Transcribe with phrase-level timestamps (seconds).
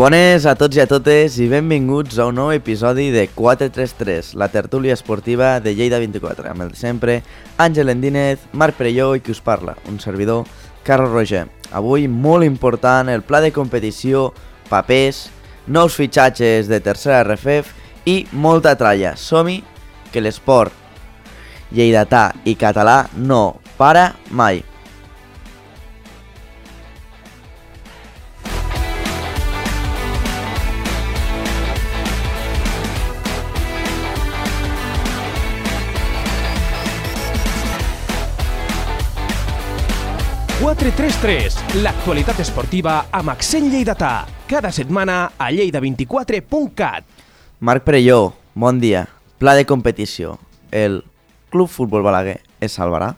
[0.00, 4.46] Bones a tots i a totes i benvinguts a un nou episodi de 433, la
[4.48, 7.18] tertúlia esportiva de Lleida 24, amb el sempre
[7.60, 10.48] Àngel Endínez, Marc Perelló i qui us parla, un servidor,
[10.88, 11.42] Carlos Roger.
[11.76, 14.30] Avui molt important el pla de competició,
[14.72, 15.26] papers,
[15.68, 19.12] nous fitxatges de tercera RFF i molta tralla.
[19.20, 19.60] Som-hi
[20.14, 20.72] que l'esport
[21.76, 24.64] lleidatà i català no para mai.
[40.70, 44.28] .433, l'actualitat esportiva amb accent lleidatà.
[44.46, 47.08] Cada setmana a lleida24.cat.
[47.66, 49.02] Marc Perelló, bon dia.
[49.42, 50.36] Pla de competició.
[50.70, 51.02] El
[51.50, 53.16] Club Futbol Balaguer es salvarà?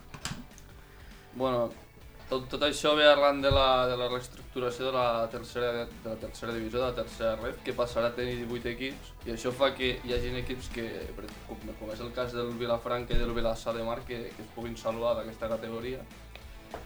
[1.37, 1.69] Bueno,
[2.31, 6.17] tot, tot això ve arran de la, de la reestructuració de la, tercera, de la
[6.25, 9.75] tercera divisió, de la tercera ref, que passarà a tenir 18 equips, i això fa
[9.77, 10.89] que hi hagi equips que,
[11.51, 14.53] com, com és el cas del Vilafranca i del Vilassar de Mar, que, que es
[14.57, 16.01] puguin salvar d'aquesta categoria.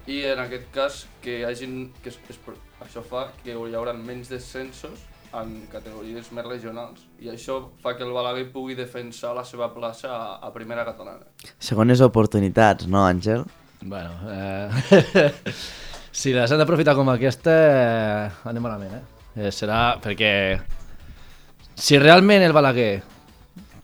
[0.07, 2.39] I en aquest cas, que hagin, que es, es,
[2.85, 5.05] això fa que hi haurà menys descensos
[5.37, 10.13] en categories més regionals i això fa que el Balaguer pugui defensar la seva plaça
[10.13, 11.27] a, a primera catalana.
[11.59, 13.45] Segones oportunitats, no, Àngel?
[13.83, 15.33] Bueno, eh...
[16.21, 18.49] si les hem d'aprofitar com aquesta, eh...
[18.49, 19.05] anem malament, eh?
[19.43, 19.53] eh?
[19.53, 20.33] Serà perquè...
[21.77, 23.03] Si realment el Balaguer,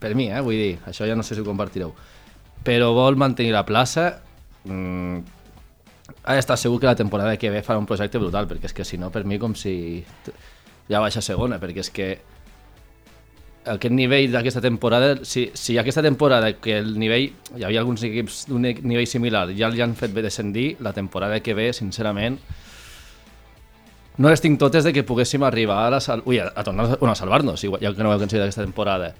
[0.01, 1.93] per mi, eh, vull dir, això ja no sé si ho compartireu,
[2.65, 4.07] però vol mantenir la plaça,
[4.65, 5.42] mm,
[6.23, 8.85] ha d'estar segur que la temporada que ve farà un projecte brutal, perquè és que
[8.87, 10.03] si no, per mi com si
[10.89, 12.07] ja baixa a segona, perquè és que
[13.65, 18.45] aquest nivell d'aquesta temporada, si, si aquesta temporada que el nivell, hi havia alguns equips
[18.49, 22.39] d'un e- nivell similar, ja li han fet bé descendir, la temporada que ve, sincerament,
[24.17, 26.21] no les tinc totes de que poguéssim arribar a, la sal...
[26.29, 29.13] Ui, a, a tornar bueno, a salvar-nos, ja que no ho heu aconseguit aquesta temporada.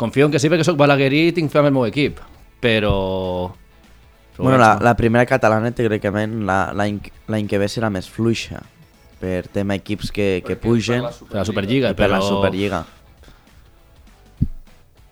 [0.00, 2.20] Confio en que sí, perquè sóc balaguerí i tinc fe amb el meu equip,
[2.60, 2.94] però...
[4.40, 4.84] però Bueno, la, no.
[4.84, 8.62] la primera catalana, teòricament, la- l'any que ve serà més fluixa
[9.20, 12.84] per tema equips que, que pugen per la Superliga, per la però- Superliga.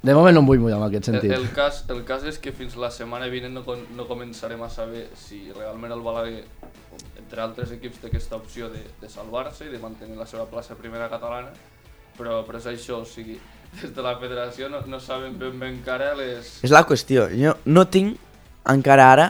[0.01, 1.33] De moment no em vull mullar en aquest El, sentit.
[1.35, 3.65] el, cas, el cas és que fins la setmana vinent no,
[3.97, 6.45] no començarem a saber si realment el Balaguer,
[7.19, 10.77] entre altres equips, té aquesta opció de, de salvar-se i de mantenir la seva plaça
[10.77, 11.51] a primera catalana,
[12.17, 13.41] però, però és això, o sigui,
[13.83, 16.55] des de la federació no, no saben ben bé encara les...
[16.65, 17.27] És la qüestió.
[17.35, 18.17] Jo no tinc
[18.69, 19.27] encara ara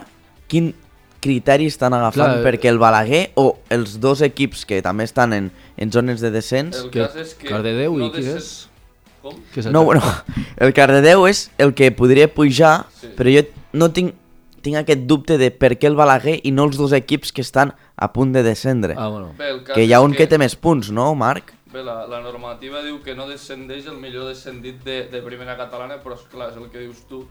[0.49, 0.73] quin
[1.19, 5.49] criteri estan agafant Clar, perquè el Balaguer o els dos equips que també estan en,
[5.77, 6.77] en zones de descens...
[6.79, 7.49] El que cas és que...
[7.51, 8.69] Cardedeu i no qui desen- és?
[9.21, 9.35] Com?
[9.53, 10.01] Que No, que- bueno,
[10.63, 13.11] el Cardedeu és el que podria pujar, Sí.
[13.17, 14.15] però jo no tinc,
[14.63, 17.73] tinc aquest dubte de per què el Balaguer i no els dos equips que estan
[17.99, 18.95] a punt de descendre.
[18.97, 19.33] Ah, bueno.
[19.37, 21.51] Bé, que hi ha un que té més punts, no, Marc?
[21.73, 25.99] Bé, la, la normativa diu que no descendeix el millor descendit de, de primera catalana,
[26.01, 27.25] però és clar, és el que dius tu,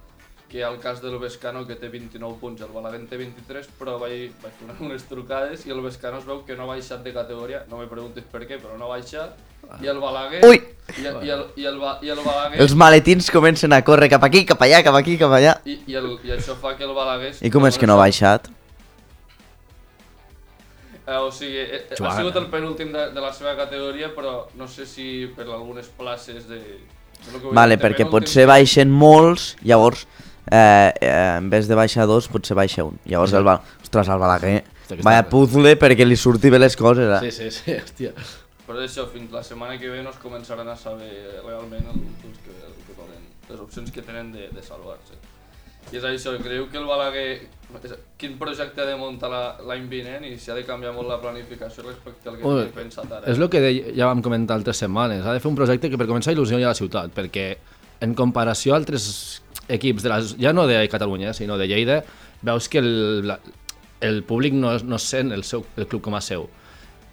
[0.49, 4.33] que el cas del Vescano que té 29 punts, el Balaguer té 23, però vaig,
[4.43, 7.65] vaig fer unes trucades i el Vescano es veu que no ha baixat de categoria,
[7.69, 9.37] no me preguntis per què, però no ha baixat,
[9.83, 10.41] i el Balaguer...
[10.49, 10.61] Ui!
[10.89, 12.63] I, el, i, el, i, el, i el Balaguer...
[12.65, 15.59] Els maletins comencen a córrer cap aquí, cap allà, cap aquí, cap allà.
[15.69, 17.35] I, i, el, I això fa que el Balaguer...
[17.45, 18.49] I com és que no ha baixat?
[21.09, 24.47] Eh, o sigui, eh, eh, ha sigut el penúltim de, de la seva categoria, però
[24.61, 26.63] no sé si per algunes places de...
[27.51, 30.05] Vale, de perquè potser baixen molts, llavors,
[30.51, 32.99] eh, eh, en vez de baixar dos, potser baixa un.
[33.07, 36.77] Llavors, el, ostres, el Balaguer, Hòstia, que vaya està- puzzle perquè li surti bé les
[36.77, 37.23] coses.
[37.23, 37.31] Eh?
[37.31, 38.13] Sí, sí, sí, hòstia.
[38.69, 42.39] Per això, fins la setmana que ve no es començaran a saber realment el, els
[42.45, 45.17] que, el que poden, les opcions que tenen de, de salvar-se.
[45.89, 47.47] I és això, creu que el Balaguer,
[47.83, 51.09] és- quin projecte ha de muntar la- l'any vinent i si ha de canviar molt
[51.09, 53.25] la planificació respecte al que Ui, té pensat ara.
[53.33, 55.25] És el que deia, ja vam comentar altres setmanes.
[55.25, 57.57] Ha de fer un projecte que per començar il·lusioni a la ciutat, perquè
[58.05, 62.03] en comparació a altres equips, de les, ja no de Catalunya, sinó de Lleida,
[62.43, 63.39] veus que el, la,
[64.01, 66.49] el públic no, no sent el, seu, el club com a seu.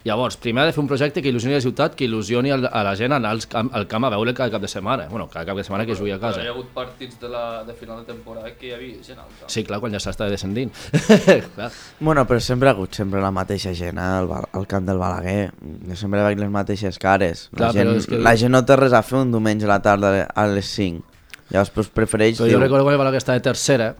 [0.05, 2.83] Llavors, primer ha de fer un projecte que il·lusioni la ciutat, que il·lusioni al- a
[2.85, 5.07] la gent anar als camp, al camp a veure cada cap de setmana.
[5.09, 6.43] bueno, cada cap de setmana que jugui a Però casa.
[6.43, 9.25] hi ha hagut partits de, la, de final de temporada que hi havia gent al
[9.39, 9.49] camp.
[9.49, 10.69] Sí, clar, quan ja s'està descendint.
[11.55, 11.71] clar.
[11.99, 15.49] Bueno, però sempre ha hagut sempre la mateixa gent eh, al, al camp del Balaguer.
[15.89, 17.47] Jo sempre veig les mateixes cares.
[17.53, 19.65] La, Clar, però gent, és que- la gent no té res a fer un diumenge
[19.65, 21.01] a la tarda a les 5.
[21.49, 22.37] Llavors pues, prefereix...
[22.39, 23.95] Però jo diu, recordo quan el estava de tercera,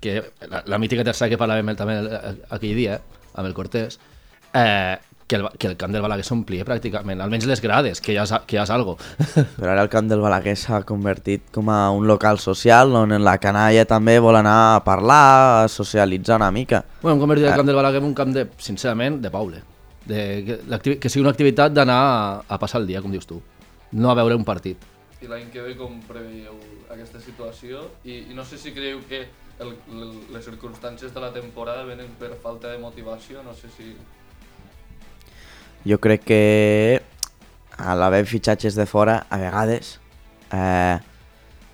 [0.00, 0.18] que
[0.48, 3.00] la, la mítica tercera que parlàvem també el- aquell dia,
[3.34, 3.98] amb el Cortés,
[4.52, 8.26] eh, que el, que el camp del Balaguer s'omplia pràcticament, almenys les grades, que ja
[8.26, 8.98] és, que ja és algo.
[9.58, 13.24] Però ara el camp del Balaguer s'ha convertit com a un local social on en
[13.24, 16.84] la canalla també vol anar a parlar, a socialitzar una mica.
[17.00, 19.62] bueno, hem convertit el camp del Balaguer en un camp de, sincerament, de poble.
[20.04, 23.40] de, que, que sigui una activitat d'anar a, a passar el dia, com dius tu,
[23.92, 24.76] no a veure un partit.
[25.22, 26.56] I l'any que ve com preveieu
[26.90, 27.84] aquesta situació?
[28.02, 29.22] I, i no sé si creieu que
[29.62, 29.76] el,
[30.34, 33.92] les circumstàncies de la temporada venen per falta de motivació, no sé si...
[35.86, 36.42] Jo crec que
[37.78, 39.96] a l'haver fitxatges de fora, a vegades,
[40.52, 40.98] eh,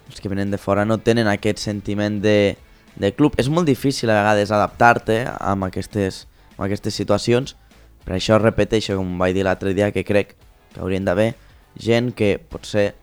[0.09, 2.56] els que venen de fora no tenen aquest sentiment de,
[2.97, 3.37] de club.
[3.41, 7.56] És molt difícil a vegades adaptar-te amb aquestes, amb aquestes situacions,
[8.05, 10.33] per això repeteixo, com vaig dir l'altre dia, que crec
[10.73, 11.35] que haurien d'haver
[11.79, 12.95] gent que potser,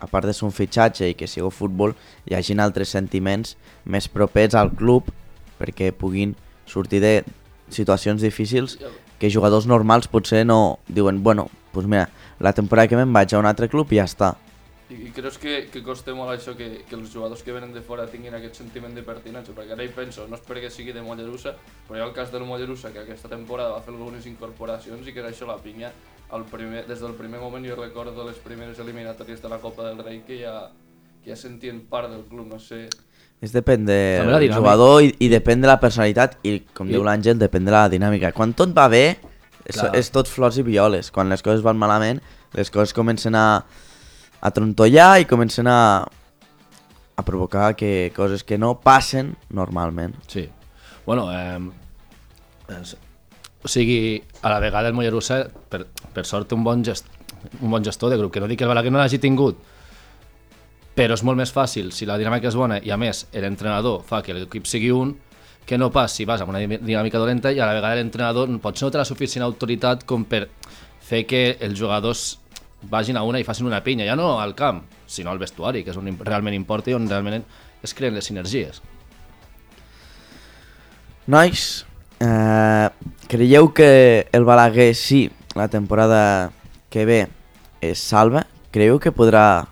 [0.00, 1.94] a part de ser un fitxatge i que sigui futbol,
[2.28, 5.10] hi hagin altres sentiments més propers al club
[5.58, 6.34] perquè puguin
[6.66, 7.22] sortir de
[7.70, 8.78] situacions difícils
[9.18, 12.08] que jugadors normals potser no diuen, bueno, doncs mira,
[12.40, 14.34] la temporada que me'n vaig a un altre club i ja està.
[14.90, 17.80] I, i creus que, que costa molt això que, que els jugadors que venen de
[17.82, 19.54] fora tinguin aquest sentiment de pertinença?
[19.56, 21.54] Perquè ara hi penso, no és perquè sigui de Mollerussa,
[21.88, 25.14] però hi ha el cas del Mollerussa que aquesta temporada va fer algunes incorporacions i
[25.14, 25.92] que era això la pinya
[26.32, 29.98] el primer, des del primer moment jo recordo les primeres eliminatòries de la Copa del
[30.04, 30.70] Rei que ja,
[31.22, 32.88] que ja sentien part del club, no sé...
[33.44, 34.56] És depèn de del dinàmica.
[34.56, 37.82] jugador i, i depèn de la personalitat i, com I- diu l'Àngel, depèn de la
[37.92, 38.30] dinàmica.
[38.32, 39.18] Quan tot va bé,
[39.66, 39.90] és, Clar.
[39.98, 41.10] és tot flors i violes.
[41.12, 42.22] Quan les coses van malament,
[42.54, 43.60] les coses comencen a,
[44.40, 46.06] a trontollar i comencen a,
[47.16, 50.14] a provocar que coses que no passen normalment.
[50.26, 50.48] Sí.
[51.04, 51.58] Bueno, eh,
[53.64, 57.08] o sigui, a la vegada el Mollerussa, per, per sort, un bon, gest,
[57.60, 59.58] un bon gestor de grup, que no dic que el Balaguer no l'hagi tingut,
[60.94, 64.20] però és molt més fàcil si la dinàmica és bona i a més l'entrenador fa
[64.22, 65.16] que l'equip sigui un
[65.66, 68.52] que no pas si vas amb una di- dinàmica dolenta i a la vegada l'entrenador
[68.62, 70.44] potser no té la suficient autoritat com per
[71.02, 72.38] fer que els jugadors
[72.92, 75.90] vagin a una i facin una pinya, ja no al camp, sinó al vestuari, que
[75.90, 77.42] és on realment importa i on realment
[77.82, 78.82] es creen les sinergies.
[81.26, 81.86] Nois,
[82.24, 82.90] eh,
[83.28, 86.52] creieu que el Balaguer, sí, la temporada
[86.90, 87.28] que ve
[87.80, 88.46] es salva?
[88.72, 89.66] Creieu que podrà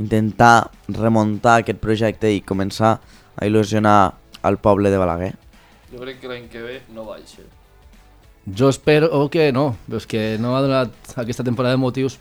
[0.00, 2.98] intentar remuntar aquest projecte i començar
[3.36, 5.32] a il·lusionar al poble de Balaguer?
[5.92, 7.44] Jo crec que l'any que ve no baixa.
[8.46, 12.18] Jo espero que no, però és que no ha donat aquesta temporada motius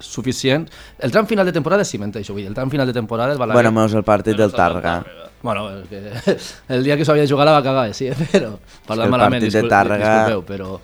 [0.00, 0.72] suficients.
[0.98, 3.38] El tram final de temporada sí, menteixo, vull dir, el tram final de temporada el
[3.38, 3.62] Balaguer...
[3.62, 4.98] Bueno, menys el partit el del Tàrrega.
[5.44, 6.00] Bueno, el, que,
[6.74, 8.54] el dia que s'ho havia de jugar la va cagar, sí, però
[8.88, 10.78] parlant el malament, partit de Tàrrega- disculpeu, però...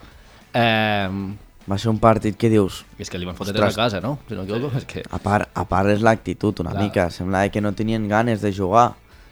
[0.52, 1.36] Eh,
[1.70, 2.80] Va ser un partit que dius...
[2.98, 3.74] és que li van fotre Ostres.
[3.74, 4.16] tres a casa, no?
[4.26, 5.02] Si no m'equivoco, és que...
[5.06, 6.82] A part, a part és l'actitud una Clar.
[6.82, 8.88] mica, semblava que no tenien ganes de jugar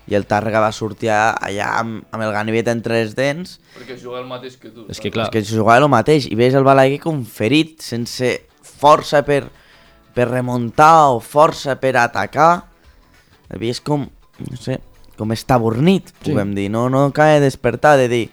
[0.09, 4.21] i el Tàrrega va sortir allà amb, amb el ganivet entre les dents Perquè juga
[4.23, 4.87] el mateix que tu.
[4.89, 8.31] És que clar, És que jugava el mateix i veus el Balaguer com ferit, sense
[8.63, 9.43] força per,
[10.15, 12.53] per remuntar o força per atacar.
[13.51, 14.07] El veies com,
[14.47, 14.79] no sé,
[15.19, 16.31] com estabornit, Sí.
[16.31, 16.71] puguem dir.
[16.71, 18.31] No, no de despertar, de dir,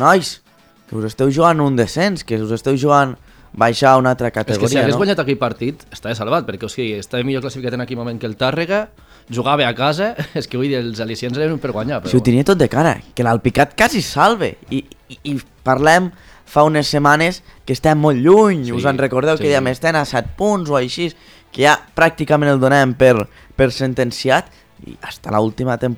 [0.00, 0.40] nois,
[0.88, 3.16] que us esteu jugant un descens, que us esteu jugant
[3.52, 4.98] baixar a una altra és que si categoria, hagués no?
[4.98, 8.26] guanyat aquell partit, estava salvat, perquè o sigui, estava millor classificat en aquell moment que
[8.26, 8.88] el Tàrrega,
[9.30, 12.10] jugava a casa, és que vull dir, els al·licients eren per guanyar, però...
[12.10, 14.56] Si ho tenia tot de cara, que l'Alpicat quasi salve.
[14.70, 16.10] I, i, I parlem
[16.48, 19.44] fa unes setmanes que estem molt lluny, Sí, us en recordeu sí.
[19.44, 21.10] que dèiem estem a 7 punts o així,
[21.52, 24.48] que ja pràcticament el donem per, per sentenciat
[24.88, 25.96] i hasta l'última tem...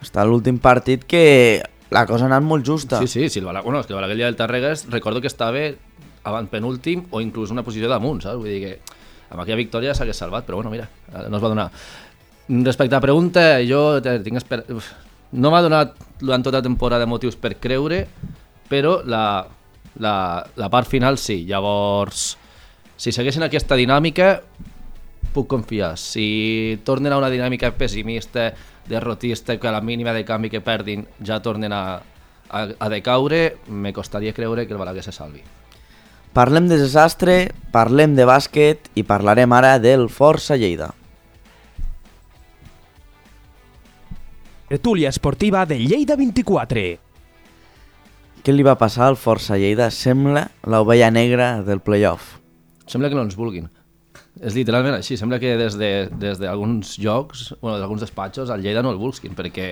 [0.00, 2.98] hasta l'últim partit que la cosa ha anat molt justa.
[3.00, 5.62] Sí, sí, sí el bueno, és que el Balaguer del Tàrrega és- recordo que estava
[6.24, 8.36] avant penúltim o inclús una posició damunt, saps?
[8.36, 8.80] Vull dir que
[9.30, 11.70] amb aquella victòria s'hagués salvat, però bueno, mira, eh, no es va donar.
[12.48, 14.64] Respecte a la pregunta, jo tinc esper...
[14.74, 14.92] uf,
[15.32, 18.06] no m'ha donat durant tota la temporada motius per creure,
[18.68, 19.46] però la,
[19.98, 21.44] la, la part final sí.
[21.46, 22.36] Llavors,
[22.96, 24.40] si segueixen aquesta dinàmica,
[25.34, 25.96] puc confiar.
[25.98, 28.52] Si tornen a una dinàmica pessimista,
[28.88, 32.02] derrotista, que a la mínima de canvi que perdin ja tornen a,
[32.48, 35.42] a, a decaure, me costaria creure que el Balaguer se salvi.
[36.36, 40.90] Parlem de desastre, parlem de bàsquet i parlarem ara del Força Lleida.
[44.68, 46.82] Tertúlia esportiva de Lleida 24.
[48.42, 49.88] Què li va passar al Força Lleida?
[49.94, 52.36] Sembla l'ovella negra del playoff.
[52.86, 53.70] Sembla que no ens vulguin.
[54.36, 58.60] És literalment així, sembla que des d'alguns de, des d'alguns llocs, bueno, d'alguns despatxos, al
[58.60, 59.70] Lleida no el vulguin, perquè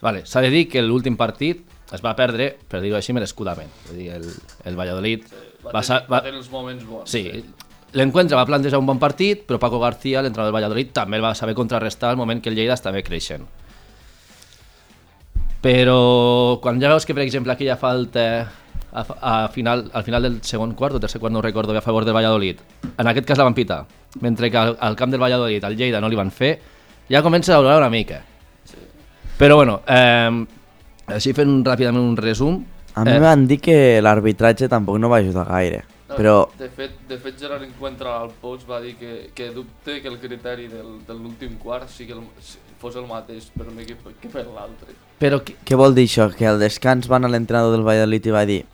[0.00, 3.68] vale, s'ha de dir que l'últim partit es va perdre, per dir-ho així, merescudament.
[3.90, 4.24] És dir, el,
[4.66, 5.28] el Valladolid
[5.66, 7.10] Va, va, tenir, va, va tenir els moments bons.
[7.10, 7.22] Sí,
[7.96, 11.34] l'encuentre va plantejar un bon partit, però Paco García, l'entrenador del Valladolid, també el va
[11.34, 13.46] saber contrarrestar al moment que el Lleida estava creixent.
[15.64, 18.26] Però quan ja veus que, per exemple, aquella falta
[18.96, 19.04] a,
[19.44, 22.04] a final, al final del segon quart o tercer quart, no recordo bé, a favor
[22.04, 22.58] del Valladolid,
[22.96, 23.84] en aquest cas la van pitar,
[24.20, 26.54] mentre que al, al camp del Valladolid, al Lleida, no li van fer,
[27.10, 28.22] ja comença a donar una mica.
[29.38, 30.46] Però bueno, eh,
[31.12, 32.62] així fent un, ràpidament un resum,
[32.96, 33.18] A mi Eh.
[33.20, 35.82] m'han dit que l'arbitratge tampoc no va ajudar gaire.
[36.08, 40.00] No, Però De fet, de fet Gerard Encuentra al post va dir que, que dubte
[40.00, 42.22] que el criteri del, de l'últim quart sigui el,
[42.80, 44.94] fos el mateix per un equip que per l'altre.
[45.20, 46.30] Però qui- què vol dir això?
[46.32, 48.64] Que al descans van a l'entrenador del Valladolid i va dir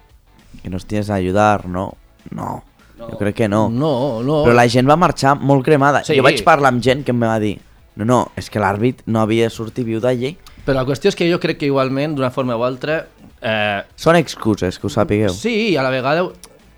[0.63, 1.95] que nos tienes a ayudar, no?
[2.31, 2.65] No,
[2.99, 3.09] No.
[3.11, 3.69] jo crec que no.
[3.69, 4.45] no, no.
[4.45, 6.05] Però la gent va marxar molt cremada.
[6.05, 6.15] Sí.
[6.15, 7.57] Jo vaig parlar amb gent que em va dir
[7.97, 10.37] no, no, és que l'àrbit no havia sortit viu d'allí.
[10.65, 13.07] Però la qüestió és que jo crec que igualment, d'una forma o altra,
[13.43, 15.31] eh, Són excuses, que ho sapigueu.
[15.35, 16.29] sí, i a la vegada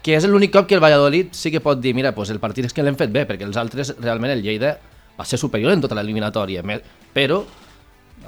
[0.02, 2.64] que és l'únic cop que el Valladolid sí que pot dir, mira, pues el partit
[2.66, 4.78] és que l'hem fet bé, perquè els altres, realment, el Lleida
[5.18, 6.62] va ser superior en tota l'eliminatòria,
[7.14, 7.44] però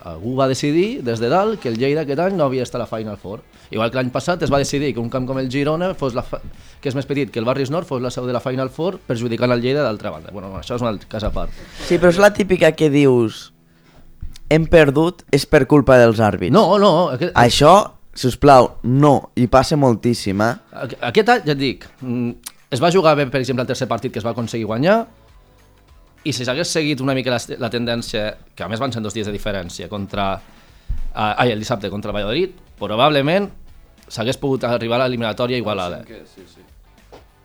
[0.04, 2.84] algú va decidir des de dalt que el Lleida aquest any no havia estat a
[2.84, 3.40] la Final Four.
[3.70, 6.22] Igual que l'any passat es va decidir que un camp com el Girona, fos la
[6.22, 6.38] fa...
[6.80, 9.00] que és més petit que el Barris Nord, fos la seu de la Final Four,
[9.08, 10.30] perjudicant el Lleida d'altra banda.
[10.32, 11.50] Bueno, això és un cas a part.
[11.88, 13.48] Sí, però és la típica que dius
[14.50, 16.54] hem perdut és per culpa dels àrbits.
[16.54, 17.72] No, no, aquest, Això,
[18.14, 20.52] si us plau, no, i passa moltíssim, eh?
[20.86, 22.30] Aqu- Aquest any, ja et dic, mm,
[22.70, 25.00] es va jugar bé, per exemple, el tercer partit que es va aconseguir guanyar,
[26.26, 29.14] i si s'hagués seguit una mica la, la tendència, que a més van ser dos
[29.14, 30.36] dies de diferència, contra...
[31.16, 33.48] Uh, ai, el dissabte contra el Valladolid, probablement
[34.12, 36.02] s'hagués pogut arribar a l'eliminatòria igualada.
[36.04, 36.64] Sí, sí.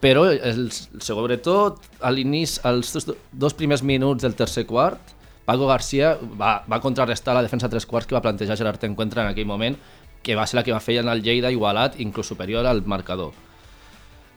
[0.02, 5.14] Però, els, sobretot, a l'inici, als dos, dos primers minuts del tercer quart,
[5.46, 9.32] Paco García va, va contrarrestar la defensa tres quarts que va plantejar Gerard Encuentra en
[9.32, 9.78] aquell moment,
[10.22, 13.34] que va ser la que va fer anar el Lleida igualat, inclús superior al marcador.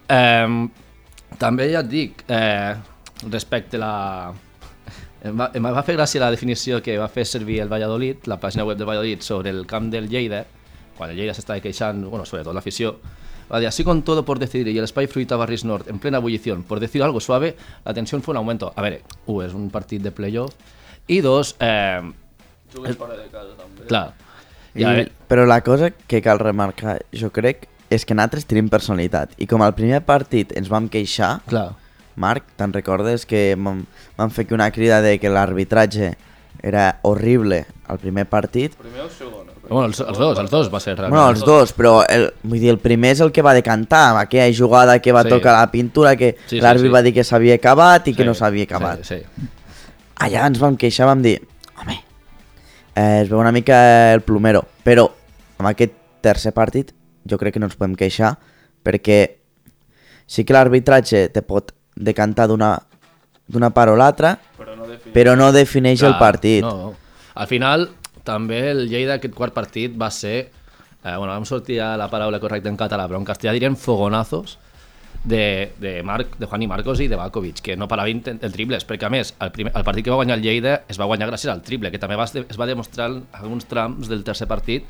[0.09, 0.69] Eh,
[1.41, 2.75] també ja et dic, eh,
[3.31, 3.95] respecte a la...
[5.25, 8.37] Em va, em va fer gràcia la definició que va fer servir el Valladolid, la
[8.41, 10.43] pàgina web del Valladolid, sobre el camp del Lleida,
[10.99, 12.99] quan el Lleida s'estava queixant, bueno, sobretot l'afició,
[13.51, 16.19] va dir, así con todo por decidir y el Spy Fruita Barris Nord en plena
[16.19, 18.73] ebullición, por decir algo suave, la tensión fue un aumento.
[18.77, 20.53] A veure, u, és un partit de playoff,
[21.09, 22.01] i dos, eh,
[22.75, 23.87] Jugues fora de casa, també.
[23.89, 24.15] clar,
[24.75, 28.45] I, i a veure, però la cosa que cal remarcar, jo crec, és que nosaltres
[28.49, 29.33] tenim personalitat.
[29.39, 31.75] I com al primer partit ens vam queixar, clar,
[32.17, 33.57] Marc, te'n recordes que
[34.31, 36.15] fer que una crida de que l'arbitratge
[36.63, 38.75] era horrible al primer partit?
[38.77, 39.45] Primer o segon?
[39.69, 41.15] bueno, els, els dos, els dos va ser realment.
[41.19, 44.21] Bueno, els dos, però el, vull dir, el primer és el que va decantar, amb
[44.21, 45.31] aquella jugada que va Sí.
[45.33, 46.93] tocar la pintura, que Sí, sí, l'àrbit sí.
[46.93, 49.03] va dir que s'havia acabat i que Sí, no s'havia acabat.
[49.05, 49.49] Sí, sí.
[50.21, 51.41] Allà ens vam queixar, vam dir,
[51.81, 51.97] home,
[52.95, 55.09] eh, es veu una mica el plomero, però
[55.59, 56.93] amb aquest tercer partit
[57.29, 58.37] jo crec que no ens podem queixar
[58.85, 59.37] perquè
[60.27, 62.79] sí que l'arbitratge te pot decantar d'una
[63.47, 65.13] d'una part o l'altra, Però no defineix.
[65.13, 66.63] però no defineix el Clar, partit.
[66.65, 66.95] No.
[67.35, 67.91] Al final,
[68.25, 70.51] també el Lleida aquest quart partit va ser...
[71.05, 74.57] Eh, bueno, vam sortir a la paraula correcta en català, però en castellà dirien fogonazos
[75.25, 78.87] de, de, Marc, de Juan i Marcos i de Bakovic, que no paraven el triples,
[78.89, 81.29] perquè a més, el, primer, el partit que va guanyar el Lleida es va guanyar
[81.29, 84.49] gràcies al triple, que també va, es es va demostrar en alguns trams del tercer
[84.49, 84.89] partit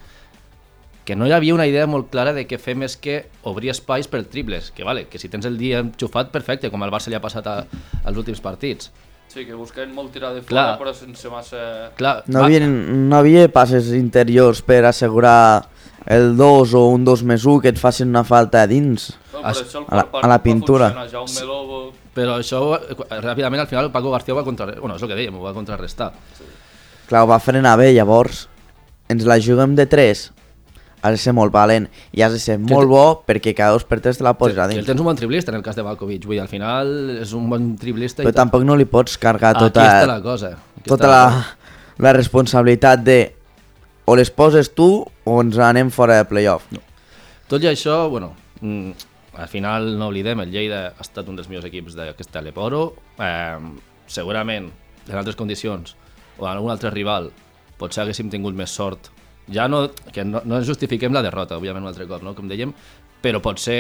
[1.05, 4.07] que no hi havia una idea molt clara de què fer més que obrir espais
[4.09, 7.19] per triples, que vale, que si tens el dia enxufat, perfecte, com al Barça li
[7.19, 7.59] ha passat a,
[8.05, 8.91] als últims partits.
[9.29, 10.77] Sí, que buscaven molt tirar de Clar.
[10.77, 11.91] fora, però sense massa...
[11.99, 15.67] Clar, No, va- havia, no havia passes interiors per assegurar
[16.07, 19.11] el 2 o un 2 més 1 que et facin una falta a dins.
[19.33, 19.47] No, el
[19.89, 20.91] a la- a la pintura.
[20.93, 21.11] funcionar.
[21.11, 21.83] Jaume Lobo...
[22.15, 22.61] Però això,
[23.11, 24.81] ràpidament, al final, Paco García ho va contrarrestar.
[24.85, 26.13] Bueno, és el que dèiem, ho va contrarrestar.
[27.09, 28.45] Clar, ho va frenar bé, llavors
[29.11, 30.21] ens la juguem de 3
[31.05, 34.01] has de ser molt valent i has de ser molt bo perquè cada dos per
[34.01, 34.87] tres te la poses a dins.
[34.89, 37.51] tens un bon triblista en el cas de Balkovic, vull dir, al final és un
[37.51, 40.55] bon triblista Però i tampoc no li pots cargar Aquí tota, està la cosa.
[40.81, 41.73] Aquí tota la, cosa.
[42.09, 43.19] la responsabilitat de
[44.05, 46.67] o les poses tu o ens anem fora de playoff.
[46.73, 46.81] No.
[47.49, 48.91] Tot i això, bueno, mm,
[49.41, 52.95] al final no oblidem, el Lleida ha estat un dels millors equips d'aquest Aleporo.
[53.19, 53.59] Eh,
[54.07, 54.71] segurament,
[55.09, 55.97] en altres condicions,
[56.39, 57.31] o en algun altre rival,
[57.81, 59.11] potser haguéssim tingut més sort.
[59.53, 62.33] Ja no, que no, no justifiquem la derrota, òbviament un altre cop, no?
[62.35, 62.73] com dèiem,
[63.21, 63.79] però potser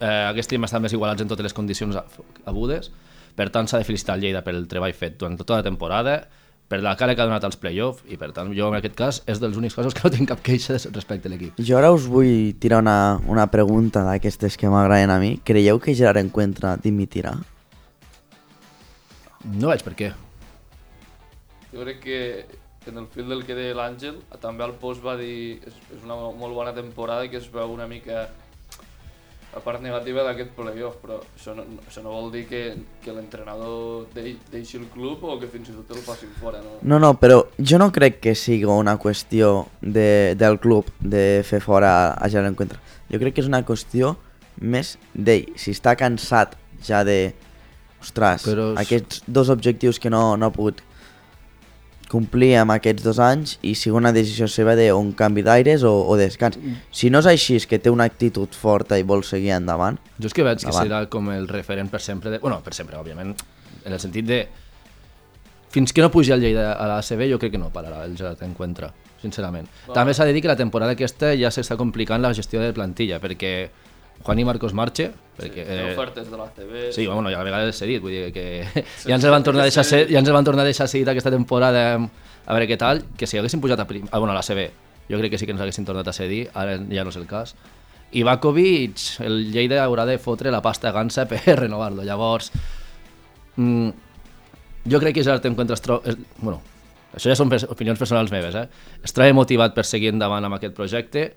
[0.00, 2.06] eh, haguéssim estat més igualats en totes les condicions a-
[2.48, 2.90] agudes.
[3.36, 6.20] Per tant, s'ha de felicitar el Lleida pel treball fet durant tota la temporada,
[6.68, 9.18] per la cara que ha donat als play-off, i per tant, jo en aquest cas
[9.28, 11.58] és dels únics casos que no tinc cap queixa respecte a l'equip.
[11.60, 15.34] Jo ara us vull tirar una, una pregunta d'aquestes que m'agraden a mi.
[15.44, 17.34] Creieu que Gerard Encuentra dimitirà?
[19.60, 20.08] No veig per què.
[21.74, 22.18] Jo crec que
[22.88, 26.16] en el fil del que deia l'Àngel, també al post va dir és, és una
[26.16, 28.28] molt bona temporada i que es veu una mica
[29.54, 32.62] la part negativa d'aquest playoff, però això no, això no vol dir que,
[33.04, 36.58] que l'entrenador dei- deixi el club o que fins i tot el facin fora.
[36.64, 36.72] No?
[36.82, 41.60] No, no, però jo no crec que sigui una qüestió de, del club de fer
[41.62, 42.80] fora a Gerard Encuentra.
[43.12, 44.16] Jo crec que és una qüestió
[44.58, 45.46] més d'ell.
[45.54, 47.20] Si està cansat ja de...
[48.04, 50.82] Ostres, Però aquests dos objectius que no, no ha pogut
[52.14, 55.92] complir amb aquests dos anys i sigui una decisió seva de un canvi d'aires o,
[56.06, 56.58] o descans.
[56.94, 60.30] Si no és així, és que té una actitud forta i vol seguir endavant, Jo
[60.30, 60.86] és que veig que Endavant.
[60.86, 62.38] serà com el referent per sempre, de...
[62.42, 63.34] bueno, per sempre, òbviament,
[63.84, 64.44] en el sentit de...
[65.74, 68.14] Fins que no pugi el Lleida a la CB jo crec que no pararà el
[68.14, 68.92] Gerard Encuentra,
[69.22, 69.66] sincerament.
[69.90, 73.18] També s'ha de dir que la temporada aquesta ja s'està complicant la gestió de plantilla,
[73.18, 73.54] perquè
[74.22, 75.64] Juan i Marcos marxe, perquè...
[75.66, 76.86] Té ofertes de la CB...
[76.96, 78.46] Sí, bueno, ja a vegades s'ha dit, vull dir que
[79.04, 81.32] ja ens van tornar a deixar ser, ja ens van tornar a deixar seguir aquesta
[81.34, 84.44] temporada a veure què tal, que si haguessin pujat a, prim, a, bueno, a la
[84.46, 84.68] CB,
[85.10, 87.26] jo crec que sí que ens haguessin tornat a cedir, ara ja no és el
[87.28, 87.54] cas.
[88.14, 92.52] I Bakovic, el Lleida haurà de fotre la pasta gansa per renovar-lo, llavors...
[93.56, 93.90] Mm,
[94.90, 96.14] jo crec que Gerard Encuentra es troba...
[96.38, 96.60] Bueno,
[97.14, 98.66] això ja són opinions personals meves, eh?
[99.04, 101.30] Es troba motivat per seguir endavant amb aquest projecte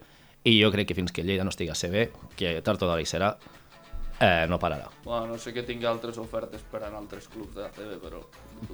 [0.47, 2.07] i jo crec que fins que Lleida no estigui a CB,
[2.39, 3.33] que tard o d'hora hi serà,
[4.19, 4.87] eh, no pararà.
[5.03, 8.21] Bueno, no sé que tingui altres ofertes per a altres clubs de la CB, però...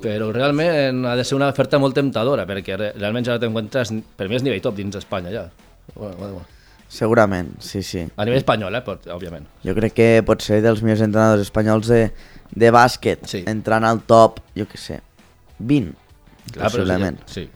[0.04, 4.30] Però realment ha de ser una oferta molt temptadora, perquè re- realment ja t'encuentres, per
[4.32, 5.48] mi és nivell top dins Espanya ja.
[5.96, 6.46] Bueno, bueno, bueno.
[6.88, 8.06] segurament, sí, sí.
[8.16, 9.48] A nivell espanyol, eh, pot, òbviament.
[9.66, 12.04] Jo crec que pot ser dels millors entrenadors espanyols de,
[12.54, 13.44] de bàsquet, Sí.
[13.50, 15.02] entrant al top, jo què sé,
[15.60, 15.92] 20,
[16.54, 17.20] Clar, però possiblement.
[17.28, 17.50] Sí.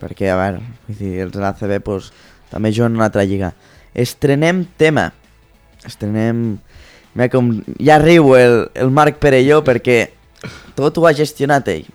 [0.00, 2.12] perquè, a veure, vull dir, els de l'ACB pues,
[2.52, 3.52] també juguen una altra lliga.
[3.94, 5.10] Estrenem tema.
[5.86, 6.58] Estrenem...
[7.18, 7.48] Mira com
[7.82, 9.96] ja riu el, el Marc Perelló perquè
[10.78, 11.88] tot ho ha gestionat ell.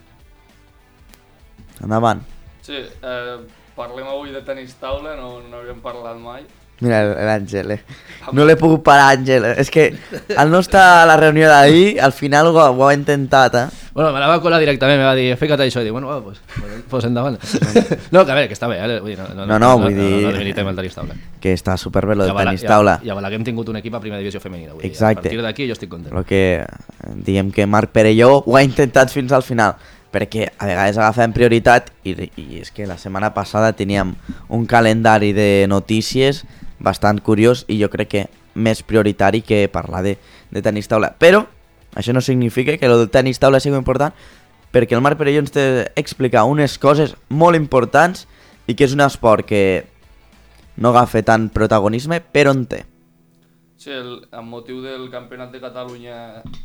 [1.84, 2.24] Endavant.
[2.66, 3.38] Sí, eh,
[3.78, 6.44] parlem avui de tenis taula, no no havíem parlat mai.
[6.84, 7.82] Mira el- l'Àngel, eh?
[8.32, 9.44] No l'he pogut parar, Àngel.
[9.60, 9.90] És que
[10.38, 13.66] al no estar a la reunió d'ahir, al final ho, ho ha intentat, eh?
[13.94, 16.22] Bueno, me la va colar directament, me va dir, fica't això, i dic, bueno, va,
[16.24, 16.40] pues,
[16.90, 17.38] pues, endavant.
[18.12, 19.00] no, que a veure, que està bé, eh?
[19.00, 21.16] Vull dir, no, No, no, vull dir- No, no, demeritem el tenis taula.
[21.40, 23.00] Que està superbé lo de tenis taula.
[23.04, 24.74] I a Balaguer hem tingut un equip a primera divisió femenina.
[24.74, 25.20] Vull dir, Exacte.
[25.20, 26.14] a partir d'aquí jo estic content.
[26.16, 26.66] Lo que
[27.16, 29.76] diguem que Marc Perelló ho ha intentat fins al final
[30.14, 34.12] perquè a vegades agafem prioritat i, i és que la setmana passada teníem
[34.48, 36.44] un calendari de notícies
[36.84, 40.18] bastant curiós i jo crec que més prioritari que parlar de,
[40.52, 41.14] de tenis taula.
[41.18, 41.46] Però
[41.96, 44.14] això no significa que el del tenis taula sigui important
[44.74, 45.66] perquè el Marc Perelló ens té
[45.96, 48.26] d'explicar unes coses molt importants
[48.68, 49.86] i que és un esport que
[50.82, 52.80] no agafa tant protagonisme, però en té.
[53.78, 56.16] Sí, el, amb motiu del Campionat de Catalunya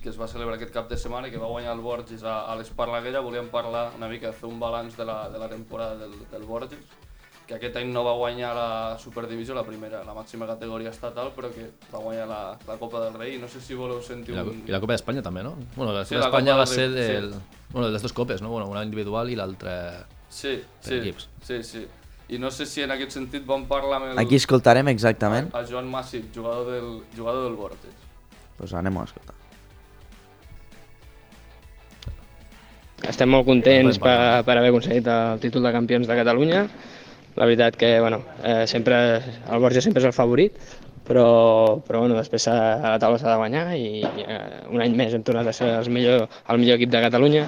[0.01, 2.45] que es va celebrar aquest cap de setmana i que va guanyar el Borges a,
[2.47, 6.15] a l'Esparlaguera, volíem parlar una mica, fer un balanç de la, de la temporada del,
[6.31, 6.79] del Borges,
[7.49, 11.49] que aquest any no va guanyar la Superdivisió, la primera, la màxima categoria estatal, però
[11.49, 13.39] que va guanyar la, la Copa del Rei.
[13.41, 14.59] No sé si voleu sentir I la, un...
[14.69, 15.55] I la Copa d'Espanya també, no?
[15.75, 17.31] Bueno, la Sí, Copa la d'Espanya Copa va ser Rei, del...
[17.73, 18.51] Bueno, de les dues copes, no?
[18.53, 19.79] Bueno, una individual i l'altra...
[20.29, 21.29] Sí, per sí, equips.
[21.49, 21.87] sí, sí.
[22.29, 24.19] I no sé si en aquest sentit vam parlar amb el...
[24.21, 25.49] Aquí escoltarem exactament.
[25.57, 27.97] a Joan Massip, jugador del, jugador del Borges.
[28.59, 29.33] Pues anem a escoltar.
[33.09, 36.67] Estem molt contents per, per haver aconseguit el títol de campions de Catalunya.
[37.38, 40.57] La veritat que bueno, eh, sempre, el Borja sempre és el favorit,
[41.07, 44.38] però, però bueno, després a la taula s'ha de guanyar i eh,
[44.74, 47.46] un any més hem tornat a ser els millor, el millor equip de Catalunya.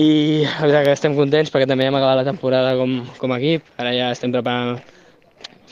[0.00, 0.08] I
[0.48, 3.68] la veritat que estem contents perquè també hem acabat la temporada com, com a equip.
[3.78, 4.80] Ara ja estem preparant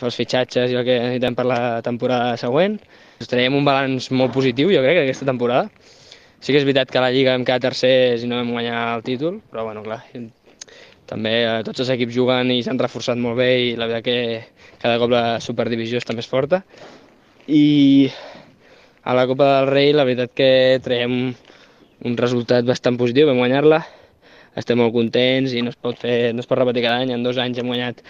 [0.03, 2.77] els fitxatges i el que necessitem per la temporada següent.
[3.23, 5.71] Ens traiem un balanç molt positiu, jo crec, aquesta temporada.
[6.43, 8.85] Sí que és veritat que a la Lliga vam quedar tercers i no vam guanyar
[8.97, 10.03] el títol, però bueno, clar,
[11.11, 14.77] també eh, tots els equips juguen i s'han reforçat molt bé i la veritat que
[14.83, 16.63] cada cop la Superdivisió està més forta.
[17.49, 18.11] I
[19.03, 20.53] a la Copa del Rei la veritat que
[20.85, 21.35] traiem
[22.03, 23.83] un resultat bastant positiu, vam guanyar-la,
[24.59, 27.25] estem molt contents i no es pot, fer, no es pot repetir cada any, en
[27.25, 28.03] dos anys hem guanyat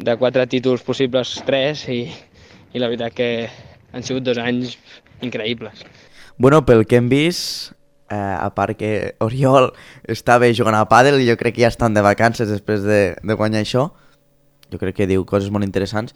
[0.00, 2.02] de quatre títols possibles tres i,
[2.72, 3.30] i la veritat que
[3.92, 4.76] han sigut dos anys
[5.24, 5.84] increïbles.
[6.40, 7.74] Bueno, pel que hem vist,
[8.10, 9.70] eh, a part que Oriol
[10.10, 13.00] està bé jugant a pàdel i jo crec que ja estan de vacances després de,
[13.22, 13.88] de guanyar això,
[14.70, 16.14] jo crec que diu coses molt interessants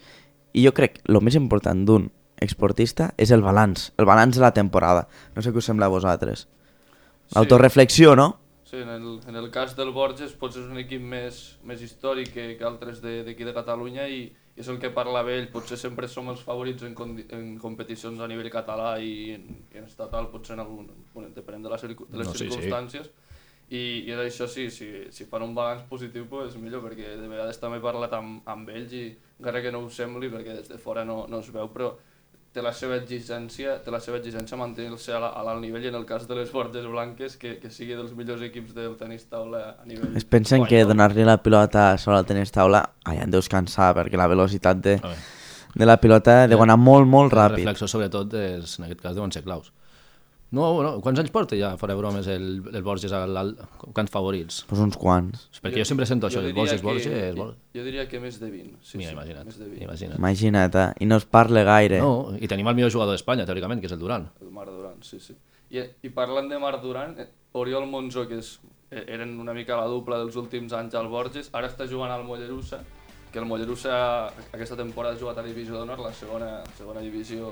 [0.53, 2.09] i jo crec que el més important d'un
[2.41, 5.07] esportista és el balanç, el balanç de la temporada.
[5.35, 6.45] No sé què us sembla a vosaltres.
[7.27, 7.37] Sí.
[7.39, 8.37] Autoreflexió, no?
[8.65, 12.31] Sí, en el, en el cas del Borges potser és un equip més, més històric
[12.33, 15.75] que, que altres de- d'aquí de, Catalunya i, i és el que parlava ell, potser
[15.77, 16.93] sempre som els favorits en,
[17.35, 21.63] en competicions a nivell català i en, i en estatal, potser en algun, bueno, depenent
[21.65, 22.49] de, la circu- de les No, sí, sí.
[22.49, 23.09] circumstàncies.
[23.65, 27.27] I, I és això sí, si, si fan un balanç positiu pues, millor, perquè de
[27.27, 29.05] vegades també he parlat amb, amb ells i
[29.39, 31.95] encara que no ho sembli, perquè des de fora no, no es veu, però
[32.55, 35.89] té la seva exigència, té la seva exigència mantenir-se a la- a l'alt nivell i
[35.91, 39.25] en el cas de les Borges Blanques que, que sigui dels millors equips del tenis
[39.29, 40.15] taula a nivell...
[40.15, 44.15] Es pensen que donar-li la pilota sola al tenis taula, ai, en deus cansar, perquè
[44.17, 44.95] la velocitat de,
[45.75, 47.57] de la pilota deu anar molt, molt El ràpid.
[47.65, 49.73] reflexos, sobretot, és, en aquest cas, deuen ser claus.
[50.51, 53.49] No, no, quants anys porta ja, fora bromes, el, el Borges al, al,
[53.91, 54.61] quants favorits?
[54.69, 55.47] Pues uns quants.
[55.63, 57.57] Perquè jo, sempre sento això, el Borges, que- Borges, Borges...
[57.75, 58.77] Jo diria que més de 20.
[58.85, 59.83] Sí, Mira, sí, imagina't, Més de 20.
[59.83, 60.19] imagina't.
[60.21, 60.85] Imagina't, eh?
[61.03, 61.99] I no es parla gaire.
[61.99, 64.29] No, i tenim el millor jugador d'Espanya, teòricament, que és el Duran.
[64.39, 65.35] El Mar Duran, sí, sí.
[65.75, 67.27] I, I parlant de Mar Duran, eh,
[67.57, 68.59] Oriol Monzó, que és,
[68.91, 72.23] eh, eren una mica la dupla dels últims anys al Borges, ara està jugant al
[72.23, 72.79] Mollerussa,
[73.33, 77.51] que el Mollerussa aquesta temporada ha jugat a Divisió d'Honor, la segona, segona divisió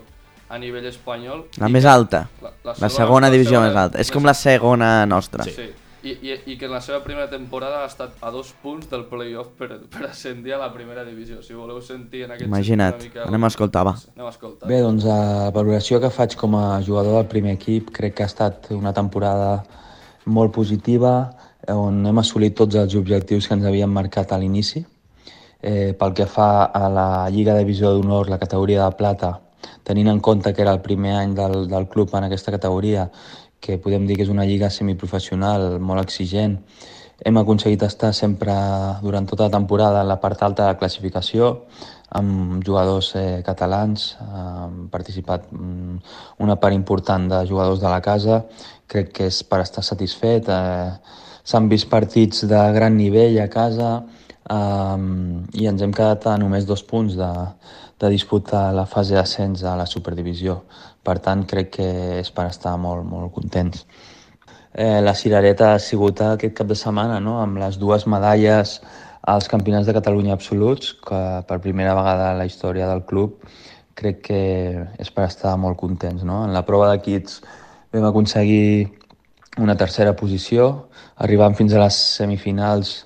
[0.54, 1.48] a nivell espanyol.
[1.58, 2.28] La més alta.
[2.44, 4.00] La, La segona la divisió segona- més alta.
[4.04, 5.44] És com la segona nostra.
[5.50, 5.72] Sí.
[6.04, 9.06] I, i, I que en la seva primera temporada ha estat a dos punts del
[9.08, 11.38] playoff per, per ascendir a la primera divisió.
[11.42, 12.98] Si voleu sentir en aquest Imagina't.
[13.06, 13.24] mica...
[13.24, 13.94] Anem a escoltar, va.
[14.16, 14.68] Anem a escoltar.
[14.68, 18.28] Bé, doncs la valoració que faig com a jugador del primer equip crec que ha
[18.28, 19.64] estat una temporada
[20.26, 21.14] molt positiva
[21.72, 24.84] on hem assolit tots els objectius que ens havíem marcat a l'inici.
[25.64, 29.38] Eh, pel que fa a la Lliga de Divisió d'Honor, la categoria de plata,
[29.84, 33.10] tenint en compte que era el primer any del, del club en aquesta categoria,
[33.64, 36.60] que podem dir que és una lliga semiprofessional, molt exigent,
[37.24, 38.54] hem aconseguit estar sempre
[39.02, 41.54] durant tota la temporada en la part alta de la classificació,
[42.14, 46.02] amb jugadors eh, catalans, han participat mm,
[46.46, 48.44] una part important de jugadors de la casa,
[48.92, 50.92] crec que és per estar satisfet, eh,
[51.44, 55.00] s'han vist partits de gran nivell a casa eh,
[55.58, 57.32] i ens hem quedat a només dos punts de,
[58.04, 60.60] de disputar la fase d'ascens a la Superdivisió.
[61.04, 61.88] Per tant, crec que
[62.20, 63.86] és per estar molt, molt contents.
[64.74, 67.40] Eh, la cirereta ha sigut aquest cap de setmana, no?
[67.42, 68.80] amb les dues medalles
[69.34, 73.38] als campionats de Catalunya absoluts, que per primera vegada a la història del club
[73.96, 74.42] crec que
[75.00, 76.26] és per estar molt contents.
[76.28, 76.42] No?
[76.48, 77.40] En la prova d'equips
[77.94, 78.90] vam aconseguir
[79.62, 80.90] una tercera posició,
[81.22, 83.04] arribant fins a les semifinals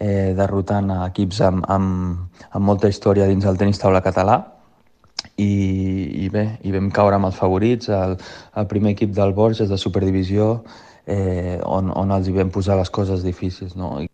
[0.00, 4.40] eh, derrotant a equips amb, amb, amb molta història dins el tenis taula català
[5.36, 5.50] i,
[6.24, 8.16] i bé, i vam caure amb els favorits, el,
[8.56, 10.52] el primer equip del Borges de Superdivisió,
[11.06, 13.76] eh, on, on els hi vam posar les coses difícils.
[13.76, 13.98] No?
[14.00, 14.08] I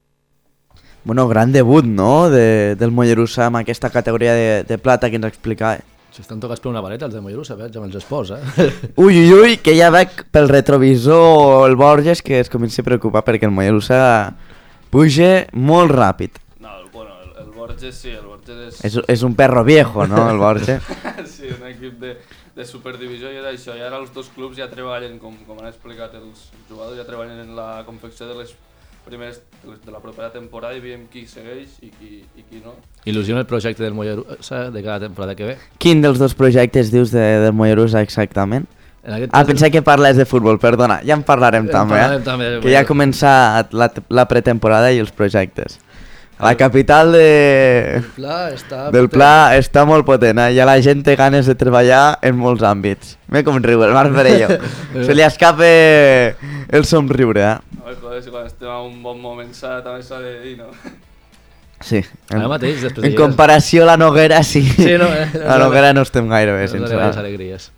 [1.06, 5.28] Bueno, gran debut, no?, de, del Mollerussa amb aquesta categoria de, de plata que ens
[5.28, 5.78] explicava.
[6.10, 8.66] S'estan tocats per una vareta, els de Mollerussa, veig, amb els esports, eh?
[9.04, 13.22] Ui, ui, ui, que ja veig pel retrovisor el Borges que es comença a preocupar
[13.22, 14.00] perquè el Mollerussa
[14.96, 16.38] puja molt ràpid.
[16.64, 18.78] No, el, bueno, el, el Borges sí, el Borges és...
[18.88, 20.86] És, és un perro viejo, no?, el Borges.
[21.34, 22.14] sí, un equip de,
[22.56, 23.76] de superdivisió i és això.
[23.76, 27.44] I ara els dos clubs ja treballen, com, com han explicat els jugadors, ja treballen
[27.44, 28.56] en la confecció de les
[29.06, 32.62] primeres de, les, de la propera temporada i veiem qui segueix i qui, i qui
[32.64, 32.72] no.
[33.06, 35.58] Il·lusiona el projecte del Mollerussa de cada temporada que ve.
[35.82, 38.66] Quin dels dos projectes dius de, del Mollerussa exactament?
[39.06, 42.24] Ah, pensava que parles de futbol, perdona, ja en parlarem En també, parlarem eh?
[42.26, 45.78] també que ja ha començat la, la pretemporada i els projectes.
[46.42, 48.80] La capital de, El pla està...
[48.92, 49.12] del potent.
[49.14, 50.50] Pla està molt potent, eh?
[50.58, 53.14] ja la gent té ganes de treballar en molts àmbits.
[53.32, 54.50] Ve com riu el Marc Perello.
[55.06, 55.70] Se li escape
[56.68, 57.80] el somriure, eh?
[57.80, 60.58] A veure, joder, si quan estem en un bon moment s'ha també s'ha de dir,
[60.58, 60.68] no?
[61.80, 62.02] Sí.
[62.32, 64.64] En, Ara mateix, després en comparació a la Noguera, sí.
[64.66, 65.30] Sí, no, eh?
[65.40, 67.18] La Noguera no estem gaire bé, No gaires sincerament.
[67.22, 67.70] alegries.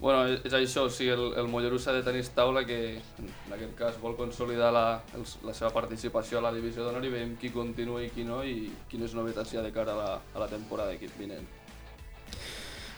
[0.00, 2.78] Bueno, és, això, o sigui, el, el Mollerussa de tenis taula que
[3.18, 4.84] en aquest cas vol consolidar la,
[5.18, 8.44] el, la seva participació a la divisió d'honor i veiem qui continua i qui no
[8.46, 11.42] i quines novetats hi ha de cara a la, a la temporada equip vinent.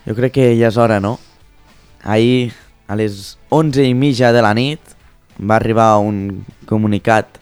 [0.04, 1.16] Jo crec que ja és hora, no?
[2.04, 2.52] Ahir,
[2.84, 4.92] a les 11 i mitja de la nit,
[5.40, 7.40] va arribar un comunicat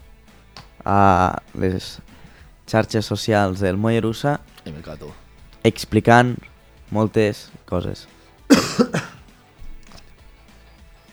[0.87, 1.97] a les
[2.71, 4.39] xarxes socials del Mollerussa
[5.67, 6.37] explicant
[6.95, 8.07] moltes coses.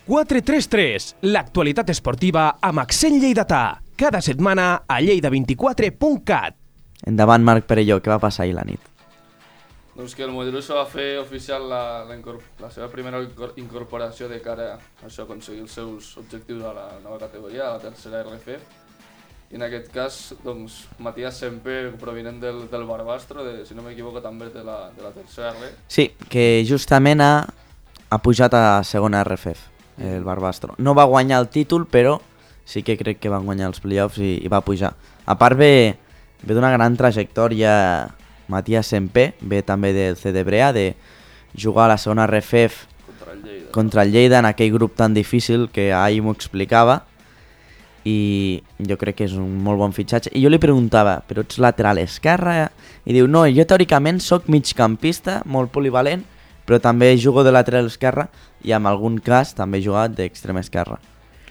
[0.07, 3.79] 433, l'actualitat esportiva amb accent lleidatà.
[3.97, 6.55] Cada setmana a lleida24.cat.
[7.09, 8.91] Endavant, Marc Perelló, què va passar ahir la nit?
[9.95, 12.17] Doncs que el Mollerussa va fer oficial la, la,
[12.59, 16.87] la seva primera incor- incorporació de cara a això, aconseguir els seus objectius a la
[17.03, 18.57] nova categoria, a la tercera RFF.
[19.53, 24.19] I en aquest cas, doncs, Matías Semper, provinent del, del Barbastro, de, si no m'equivoco
[24.21, 27.31] també de la, de la tercera R, Sí, que justament ha,
[28.09, 30.75] ha pujat a segona RFF, el Barbastro.
[30.77, 32.19] No va guanyar el títol, però
[32.65, 34.93] sí que crec que va guanyar els playoffs i, i va pujar.
[35.25, 35.95] A part ve,
[36.43, 37.73] ve d'una gran trajectòria
[38.47, 40.93] Matías Semper, ve també del CDBrea, de
[41.57, 43.71] jugar a la segona RFF contra el Lleida.
[43.71, 47.03] contra el Lleida en aquell grup tan difícil que ahir m'ho explicava
[48.05, 51.57] i jo crec que és un molt bon fitxatge i jo li preguntava, però ets
[51.57, 52.69] lateral esquerre?
[53.05, 56.25] i diu, no, jo teòricament sóc migcampista, molt polivalent
[56.65, 58.27] però també jugo de lateral esquerre
[58.63, 60.99] i en algun cas també he jugat d'extrema esquerra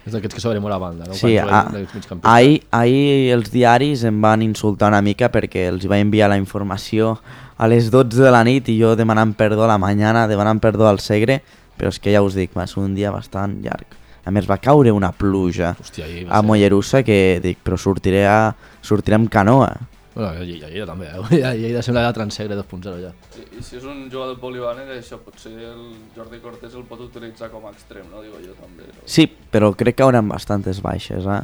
[0.05, 1.15] És d'aquests que s'obre molt a banda, no?
[1.17, 6.03] Sí, Quan a, ahir, ahir els diaris em van insultar una mica perquè els vaig
[6.05, 7.15] enviar la informació
[7.57, 10.85] a les 12 de la nit i jo demanant perdó a la mañana, demanant perdó
[10.87, 11.41] al Segre
[11.77, 13.97] però és que ja us dic, va ser un dia bastant llarg.
[14.25, 18.55] A més, va caure una pluja Hòstia, va a Mollerussa que dic, però sortiré, a,
[18.81, 19.69] sortiré amb canoa.
[20.15, 21.41] Bueno, a Lleida, a Lleida també, eh?
[21.49, 23.11] A Lleida sembla la Transegre 2.0 ja.
[23.35, 27.51] I, I si és un jugador polivalent, això potser el Jordi Cortés el pot utilitzar
[27.51, 28.23] com a extrem, no?
[28.23, 28.87] Digo jo també.
[28.87, 29.03] No?
[29.11, 31.41] Sí, però crec que hauran bastantes baixes, eh?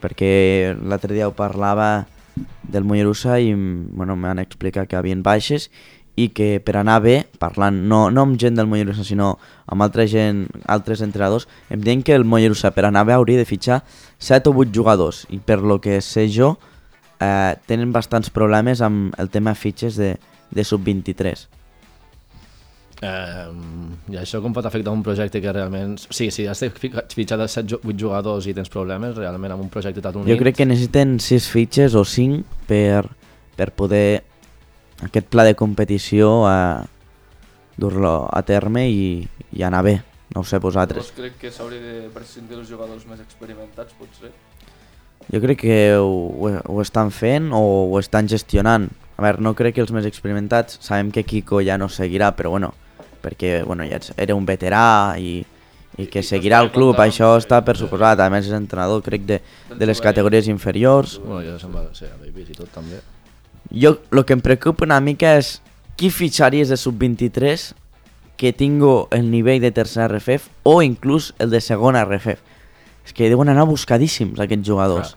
[0.00, 0.32] Perquè
[0.80, 2.06] l'altre dia ho parlava
[2.62, 5.68] del Mollerussa i bueno, m'han explicat que havien baixes
[6.16, 9.34] i que per anar bé, parlant no, no amb gent del Mollerussa, sinó
[9.68, 13.48] amb altra gent, altres entrenadors, em diuen que el Mollerussa per anar bé hauria de
[13.48, 13.82] fitxar
[14.16, 16.54] 7 o 8 jugadors i per lo que sé jo
[17.20, 20.14] eh, tenen bastants problemes amb el tema fitxes de,
[20.50, 21.46] de sub-23.
[23.00, 23.46] Eh,
[24.12, 25.94] I això com pot afectar un projecte que realment...
[26.12, 29.64] Sí, si has de fi- fitxar de 7 8 jugadors i tens problemes, realment amb
[29.64, 30.34] un projecte tan unit...
[30.34, 33.06] Jo crec que necessiten 6 fitxes o 5 per,
[33.56, 34.20] per poder
[35.06, 36.84] aquest pla de competició a
[37.80, 39.24] dur-lo a terme i,
[39.56, 39.96] i anar bé.
[40.34, 41.00] No ho sé vosaltres.
[41.08, 44.28] Llavors crec que s'hauria de prescindir dels jugadors més experimentats, potser.
[45.30, 48.88] Jo crec que ho, ho, estan fent o ho estan gestionant.
[49.16, 52.50] A veure, no crec que els més experimentats, sabem que Kiko ja no seguirà, però
[52.50, 52.72] bueno,
[53.22, 55.38] perquè bueno, ja era un veterà i,
[56.00, 58.24] i que I seguirà el club, això està per suposat.
[58.24, 59.40] A més és entrenador, crec, de,
[59.76, 61.18] de les categories inferiors.
[61.22, 63.02] Bueno, jo se'n va ser a Davis i tot també.
[63.70, 65.60] Jo, el que em preocupa una mica és
[66.00, 67.70] qui fitxaries de sub-23
[68.40, 72.49] que tingo el nivell de tercera RFF o inclús el de segona RFF.
[73.06, 75.16] És que deuen anar buscadíssims aquests jugadors.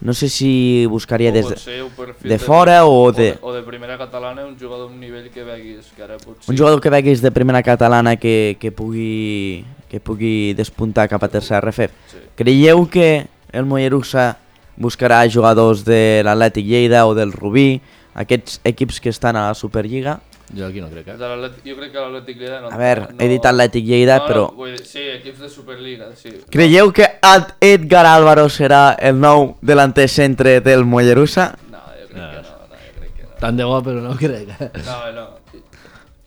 [0.00, 1.54] No sé si buscaria O des de...
[1.54, 5.30] potser un perfil de fora o de- O de primera catalana, un jugador d'un nivell
[5.32, 6.50] que veguis, que ara potser...
[6.52, 11.28] Un jugador que veguis de primera catalana que, que, pugui, que pugui despuntar cap a
[11.32, 11.88] tercera RFF.
[12.12, 12.18] Sí.
[12.36, 14.36] Creieu que el Mollerussa
[14.76, 17.80] buscarà jugadors de l'Atlètic Lleida o del Rubí,
[18.14, 20.20] aquests equips que estan a la Superliga?
[20.54, 21.16] Jo aquí no crec, eh?
[21.16, 21.26] De
[21.64, 22.68] Jo crec que l'Atlètic Lleida no...
[22.70, 26.10] A veure, he dit Atlètic Lleida, no, però- No, vull dir, sí, equips de Superliga,
[26.14, 26.30] sí.
[26.50, 31.48] Creieu que Ad- Edgar Álvaro serà el nou delanter centre del Mollerussa?
[31.70, 33.34] No, jo crec que no, no, jo crec que no.
[33.40, 34.54] Tant de bo, però no crec.
[34.86, 35.26] No, no.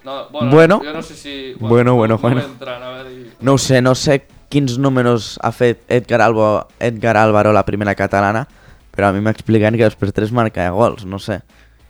[0.03, 0.81] No, bueno, Bueno.
[0.83, 1.53] jo no sé si...
[1.59, 2.41] Bueno, bueno, no, bueno.
[2.41, 3.33] No m'entra, no, a dir...
[3.39, 7.93] No ho sé, no sé quins números ha fet Edgar, Albo, Edgar Álvaro la primera
[7.95, 8.47] catalana,
[8.91, 11.41] però a mi m'expliquen que després tres marca gols, no sé.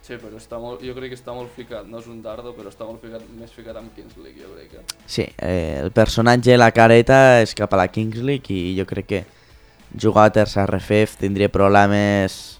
[0.09, 2.71] Sí, però està molt, jo crec que està molt ficat, no és un dardo, però
[2.71, 4.79] està molt ficat, més ficat amb Kings League, jo crec que.
[5.05, 9.05] Sí, eh, el personatge, la careta, és cap a la Kings League i jo crec
[9.11, 9.19] que
[10.01, 12.55] jugar a terça RFF tindria problemes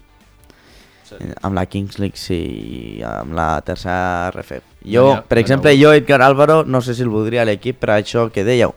[1.10, 1.16] Sí.
[1.42, 4.62] amb la Kings League, sí, i amb la terça RFF.
[4.86, 7.96] Jo, Ja, per exemple, jo, Edgar Álvaro, no sé si el voldria a l'equip per
[7.96, 8.70] això que dèieu,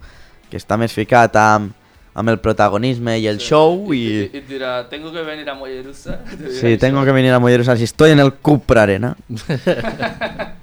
[0.50, 1.76] que està més ficat amb,
[2.14, 4.18] amb el protagonisme i el show I, i...
[4.28, 6.20] i, et dirà, tengo que venir a dirà
[6.52, 6.80] Sí, això.
[6.80, 9.16] tengo que venir a Mollerussa si estoy en el Cupra Arena.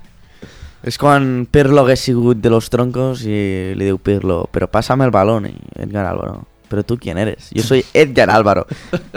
[0.81, 5.11] És quan Pirlo hagués sigut de los troncos i li diu Pirlo, pero pásame el
[5.11, 6.47] balón, y Edgar Álvaro.
[6.71, 7.51] Pero tú quién eres?
[7.51, 8.67] Yo soy Edgar Álvaro.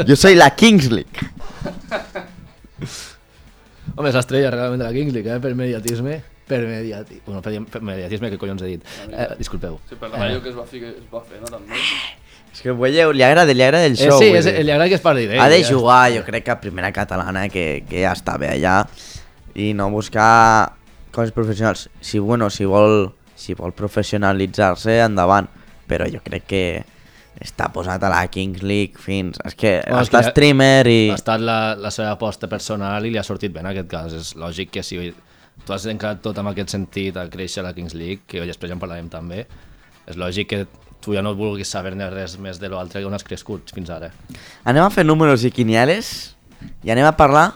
[0.05, 1.07] Yo soy la Kings League.
[3.95, 5.39] Home, és l'estrella realment de la Kings League, eh?
[5.39, 6.17] Per mediatisme.
[6.49, 7.21] Per mediatisme.
[7.27, 8.83] Bueno, per, mediatisme, que collons he dit?
[9.11, 9.77] Eh, disculpeu.
[9.87, 11.77] Sí, per la ràdio que es va, fer, es va fer, no, també.
[12.53, 14.19] És que veieu, li agrada, li agrada el Eh, show.
[14.21, 14.63] sí, vull és, dir.
[14.63, 15.39] li agrada que es parli d'ell.
[15.41, 18.87] ha de jugar, jo crec que a primera catalana, que, que ja està bé allà,
[19.55, 20.73] i no buscar
[21.11, 21.89] coses professionals.
[22.01, 25.49] Si, bueno, si vol, si vol professionalitzar-se, endavant.
[25.87, 26.61] Però jo crec que
[27.43, 29.37] està posat a la Kings League fins...
[29.45, 31.09] És que Bueno, és està que streamer i...
[31.11, 34.13] Ha estat la, la seva aposta personal i li ha sortit bé en aquest cas.
[34.13, 35.01] És lògic que si
[35.65, 38.69] tu has encarat tot en aquest sentit a créixer a la Kings League, que després
[38.71, 39.43] ja en parlarem també,
[40.07, 40.61] és lògic que
[41.03, 44.09] tu ja no vulguis saber-ne res més de l'altre que on has crescut fins ara.
[44.63, 46.33] Anem a fer números i quinieles
[46.83, 47.49] i anem a parlar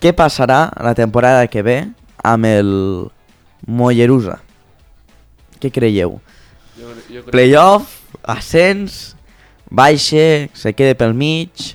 [0.00, 1.78] què passarà la temporada que ve
[2.24, 2.70] amb el
[3.68, 4.38] Mollerusa.
[5.60, 6.16] Què creieu?
[6.78, 9.14] Jo, cre- jo crec Playoff, ascens,
[9.68, 11.74] baixe, se quede pel mig...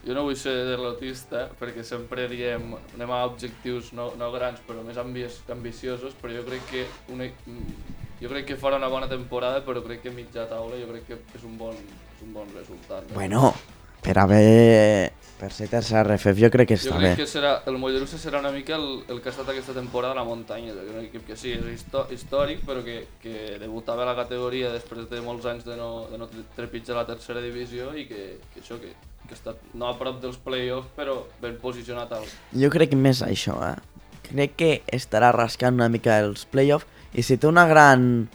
[0.00, 4.80] Jo no vull ser derrotista perquè sempre diem anem a objectius no, no grans però
[4.82, 7.26] més ambici ambiciosos però jo crec que una,
[8.20, 11.18] jo crec que farà una bona temporada però crec que mitja taula jo crec que
[11.38, 13.08] és un bon, és un bon resultat.
[13.08, 13.14] No?
[13.14, 13.54] Bueno,
[14.02, 15.12] per haver...
[15.40, 17.22] Per ser tercer RFF jo crec que jo està crec bé.
[17.22, 20.18] que serà, el Mollerussa serà una mica el, el que ha estat aquesta temporada a
[20.18, 24.16] la muntanya, un equip que sí, és histò històric, però que, que debutava a la
[24.18, 28.04] categoria després de molts anys de no, de no tre- trepitjar la tercera divisió i
[28.04, 28.92] que, que això, que,
[29.24, 32.28] que està no a prop dels play-offs, però ben posicionat al,
[32.60, 33.78] Jo crec més això, eh?
[34.28, 38.28] Crec que estarà rascant una mica els playoffs i si té una gran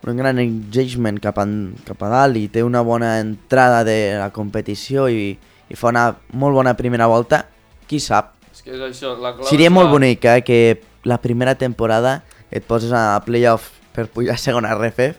[0.00, 4.30] un gran engagement cap, en, cap a dalt i té una bona entrada de la
[4.32, 5.34] competició i,
[5.68, 7.42] i fa una molt bona primera volta,
[7.86, 8.32] qui sap?
[8.50, 10.40] És que és això, la clau Seria és molt la- bonic, eh?
[10.46, 10.60] Que
[11.04, 15.18] la primera temporada et poses a playoff per pujar a segona RFF,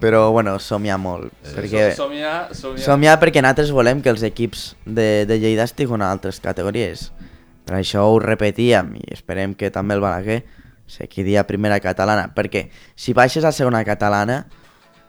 [0.00, 1.30] però bueno, somia molt.
[1.54, 1.90] perquè...
[1.94, 2.84] Somiar, somiar.
[2.84, 7.10] Somiar perquè nosaltres volem que els equips de, de Lleida estiguin a altres categories.
[7.66, 10.40] Per això ho repetíem i esperem que també el Balaguer
[10.86, 12.30] se quedi a primera catalana.
[12.34, 14.44] Perquè si baixes a segona catalana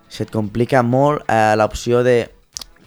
[0.10, 2.30] se't complica molt eh, l'opció de...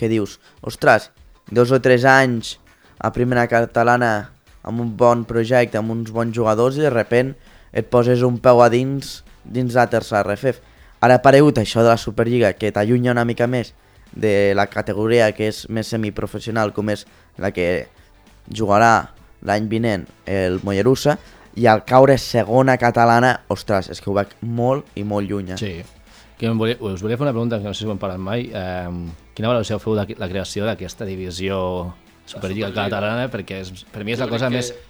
[0.00, 1.10] que dius, ostres,
[1.50, 2.54] dos o tres anys
[2.98, 4.30] a primera catalana
[4.64, 7.34] amb un bon projecte, amb uns bons jugadors i de repent
[7.72, 10.60] et poses un peu a dins dins la tercera RFF.
[11.00, 13.72] Ara ha aparegut això de la Superliga que t'allunya una mica més
[14.12, 17.06] de la categoria que és més semiprofessional com és
[17.40, 17.86] la que
[18.52, 19.10] jugarà
[19.46, 21.16] l'any vinent el Mollerussa
[21.56, 25.50] i al caure segona catalana, ostres, és que ho veig molt i molt lluny.
[25.52, 25.56] eh?
[25.58, 25.72] Sí.
[26.38, 28.18] Que em volia, us volia fer una pregunta que no sé si ho hem parlat
[28.18, 28.50] mai.
[28.52, 28.88] Eh,
[29.34, 31.58] quina valoració feu de la creació d'aquesta divisió
[32.24, 32.84] Superliga Superliga.
[32.84, 33.26] catalana?
[33.30, 34.70] Perquè és, per mi és Jo la cosa crec més...
[34.72, 34.88] que-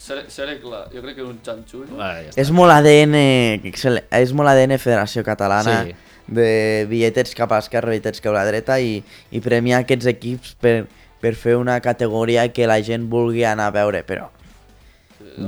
[0.00, 1.84] Seré, seré clar, jo crec que és un xanxull.
[1.92, 2.40] Vale, ja està.
[2.40, 3.14] És molt ADN,
[3.60, 5.92] és molt ADN Federació Catalana, Sí.
[6.26, 10.54] de bitlletets cap a l'esquerra, bitlletets cap a la dreta i, i premiar aquests equips
[10.58, 10.86] per,
[11.20, 14.30] per fer una categoria que la gent vulgui anar a veure, però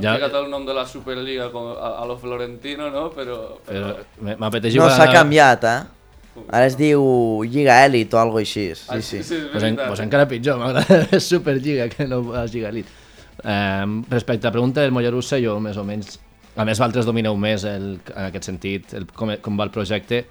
[0.01, 3.09] Ja- ficat el nom de la Superliga com a, a lo Florentino, no?
[3.15, 3.37] Però...
[3.67, 4.35] Però però...
[4.39, 5.81] m'apeteix no igual s'ha canviat, eh?
[6.49, 7.03] Ara es diu
[7.45, 9.23] Lliga Elit o algo així, Ah, sí, sí.
[9.23, 12.89] sí, Pues, en, pues encara pitjor, m'agrada més Superliga que no la Lliga Elite.
[13.43, 16.19] Um, respecte a la pregunta del Mollerussa, jo més o menys...
[16.55, 20.23] A més, vosaltres domineu més el, en aquest sentit el, com, com va el projecte.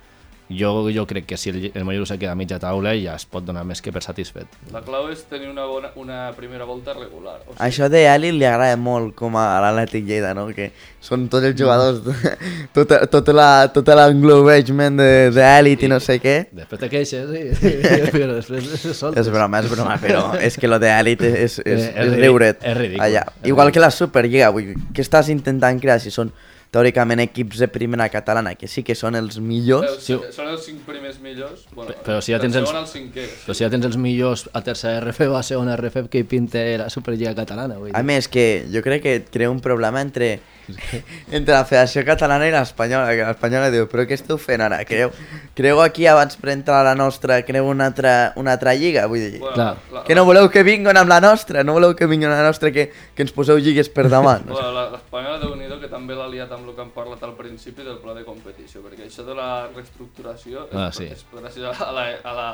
[0.50, 3.44] Jo, jo crec que si el, el Mollerussa queda a mitja taula ja es pot
[3.46, 4.46] donar més que per satisfet.
[4.74, 7.38] La clau és tenir una, bona, una primera volta regular.
[7.46, 10.48] O sigui, Això de Elit li agrada molt com a l'Atlètic Lleida, no?
[10.52, 12.02] Que són tots els jugadors,
[12.76, 15.00] tota, tota la, tota l'englobeixement
[15.33, 16.37] d'Elit i no sé què.
[16.52, 17.72] Després te queixes, sí,
[18.12, 19.22] però després soltes.
[19.24, 22.16] És broma, és broma, però és que lo de Elite és, és, Eh, és, és
[22.20, 22.61] riure't.
[22.61, 23.24] és ridícul, Allà.
[23.48, 26.31] Igual que la Superliga, vull què estàs intentant crear si són
[26.72, 30.16] teòricament equips de primera catalana, que sí que són els millors, Sí.
[30.32, 31.66] Són els cinc primers millors.
[31.76, 33.26] Bueno, Però si ja tens els- segon al cinquè.
[33.44, 36.24] Però si ja tens els millors a tercera RF o a segona RF que hi
[36.24, 37.76] pinta la Superliga catalana.
[37.76, 38.04] Vull A dir.
[38.06, 40.40] més que jo crec que crea un problema entre,
[41.37, 44.79] entre la Federació Catalana i l'Espanyola, que l'Espanyola diu, però què esteu fent ara?
[44.88, 45.11] Creu,
[45.59, 49.07] creu aquí abans per entrar a la nostra, creu una altra, una altra lliga?
[49.11, 49.77] Vull dir, Bueno, Clar.
[49.92, 52.46] la, que no voleu que vinguin amb la nostra, no voleu que vinguin amb la
[52.46, 54.46] nostra, que, que ens poseu lligues per davant.
[54.46, 57.35] Bueno, la- l'Espanyola de Unido que també l'ha liat amb el que hem parlat al
[57.37, 61.05] principi del pla de competició, perquè això de la reestructuració és, Ah, sí.
[61.11, 62.48] és gràcies a la, a la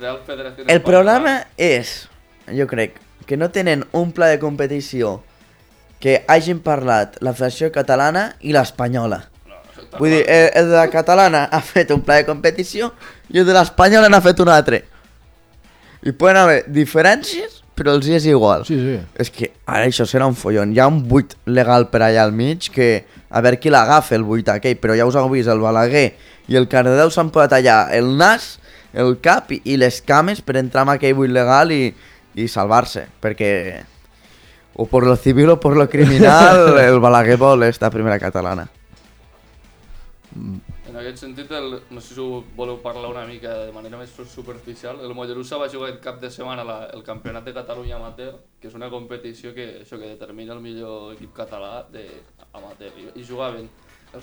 [0.00, 2.08] Real Federació El problema és,
[2.52, 5.22] jo crec, que no tenen un pla de competició
[6.06, 9.24] que hagin parlat la Federació Catalana i l'Espanyola.
[9.96, 12.92] Vull dir, el, el de la catalana ha fet un pla de competició
[13.34, 14.84] i el de l'espanyola n'ha fet un altre.
[16.06, 18.62] I poden haver diferències, però els hi és igual.
[18.68, 19.00] Sí, sí.
[19.18, 20.76] És que ara això serà un follon.
[20.76, 22.88] Hi ha un buit legal per allà al mig que
[23.26, 26.06] a veure qui l'agafa el buit aquell, però ja us heu vist el Balaguer
[26.46, 28.60] i el Cardedeu s'han posat allà el nas,
[28.94, 31.90] el cap i, i les cames per entrar en aquell buit legal i,
[32.38, 33.50] i salvar-se, perquè
[34.78, 38.68] o por lo civil o por lo criminal el Balaguer vol esta primera catalana.
[40.86, 44.12] En aquest sentit, el, no sé si ho voleu parlar una mica de manera més
[44.12, 48.36] superficial, el Mollerussa va jugar aquest cap de setmana la, el Campionat de Catalunya Amateur,
[48.60, 52.04] que és una competició que, això, que determina el millor equip català de
[52.52, 53.68] amateur, i, i jugaven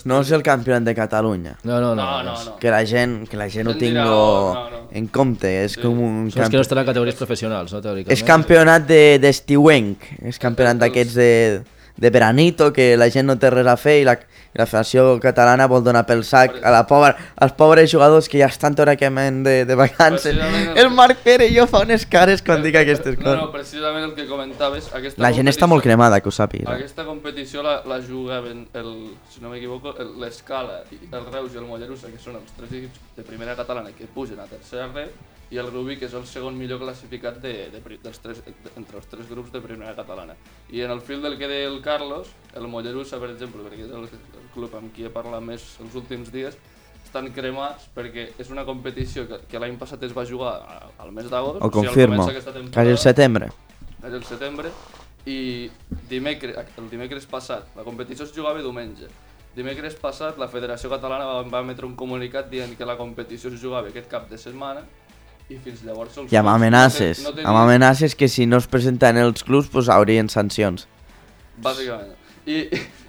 [0.06, 1.58] No és el campionat de Catalunya.
[1.64, 2.02] No, no, no.
[2.04, 2.56] No, no, no.
[2.60, 4.80] Que la gent, que la gent ho tingui no, no.
[4.92, 5.82] en compte, és Sí.
[5.82, 6.54] com un Són els que camp...
[6.56, 8.12] no estan a categories professionals, no, teòricament.
[8.18, 11.62] És campionat de- d'estiuenc, és campionat d'aquests de,
[11.96, 15.20] de veranito, que la gent no té res a fer i la, i la Federació
[15.22, 19.44] Catalana vol donar pel sac a la pobra, als pobres jugadors que ja estan teòricament
[19.46, 20.34] de, de vacances.
[20.36, 23.54] El- El Marc Pere i jo fa unes cares quan dic aquestes No, no, coses.
[23.54, 26.68] precisament el que comentaves, aquesta La gent està molt cremada, que ho sàpigues.
[26.68, 26.74] eh?
[26.82, 28.92] Aquesta competició la, la jugaven, el,
[29.30, 33.24] si no m'equivoco, l'Escala, el Reus i el Mollerussa, que són els tres equips de
[33.24, 35.10] primera catalana que pugen a tercera red,
[35.54, 38.98] i el Rubí, que és el segon millor classificat de, de, dels tres, de, entre
[38.98, 40.34] els tres grups de primera catalana.
[40.74, 43.92] I en el fil del que deia el Carlos, el Mollerussa, per exemple, perquè és
[43.94, 46.58] el, el club amb qui he parlat més els últims dies,
[47.04, 50.56] estan cremats perquè és una competició que, que l'any passat es va jugar
[50.98, 51.62] al mes d'agost.
[51.62, 53.52] O sigui, al confirmo, aquesta quasi el setembre.
[54.02, 54.74] és el setembre
[55.30, 55.38] i
[56.10, 59.12] dimecres, el dimecres passat, la competició es jugava diumenge.
[59.54, 63.62] Dimecres passat la Federació Catalana va, va emetre un comunicat dient que la competició es
[63.62, 64.82] jugava aquest cap de setmana
[65.50, 68.46] i fins llavors els I amb amenaces, no, ten- no tenien, amb amenaces que si
[68.46, 70.88] no es presenten els clubs pues, haurien sancions.
[71.62, 72.16] Bàsicament.
[72.46, 72.58] I,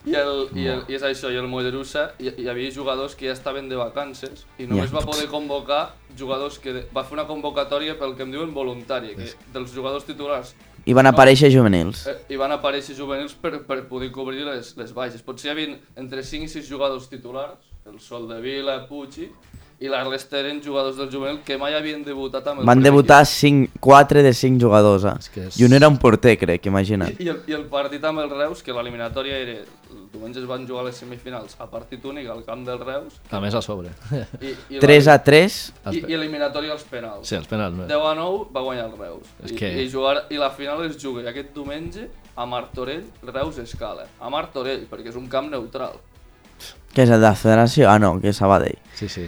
[0.07, 3.27] i, el, i, el, I és això, i el Mollerussa hi, hi havia jugadors que
[3.27, 5.01] ja estaven de vacances i només Ja.
[5.01, 6.73] va poder convocar jugadors que...
[6.77, 10.55] de- Va fer una convocatòria pel que em diuen voluntària, que dels jugadors titulars
[10.87, 12.05] I van aparèixer juvenils.
[12.07, 15.23] Eh, I van aparèixer juvenils per, per poder cobrir les, les baixes.
[15.25, 17.59] Potser hi havia entre 5 i 6 jugadors titulars,
[17.91, 19.17] el Sol de Vila, Puig,
[19.81, 23.25] i la resta eren jugadors del juvenil que mai havien debutat amb el Van debutar
[23.27, 25.05] 5, 4 de 5 jugadors.
[25.05, 25.31] Eh?
[25.35, 27.21] que és- I un era un porter, crec, imagina't.
[27.21, 29.59] I el, I el partit amb el Reus, que l'eliminatòria era...
[29.95, 33.15] El diumenge es van jugar les semifinals a partit únic al camp del Reus.
[33.31, 33.91] A més a sobre.
[34.41, 35.59] I, i 3 a 3,
[35.93, 37.29] I, i eliminatòria als penals.
[37.29, 37.87] Sí, els penals no.
[37.91, 39.27] 10 a 9 va guanyar el Reus.
[39.45, 43.59] És I, que- i, jugar, I la final es juga aquest diumenge a Martorell, Reus
[43.59, 44.07] Escala.
[44.21, 45.99] A Martorell, perquè és un camp neutral.
[46.95, 47.89] que és el de la federació?
[47.91, 48.79] Ah, no, que és Sabadell.
[48.95, 49.27] Sí, sí.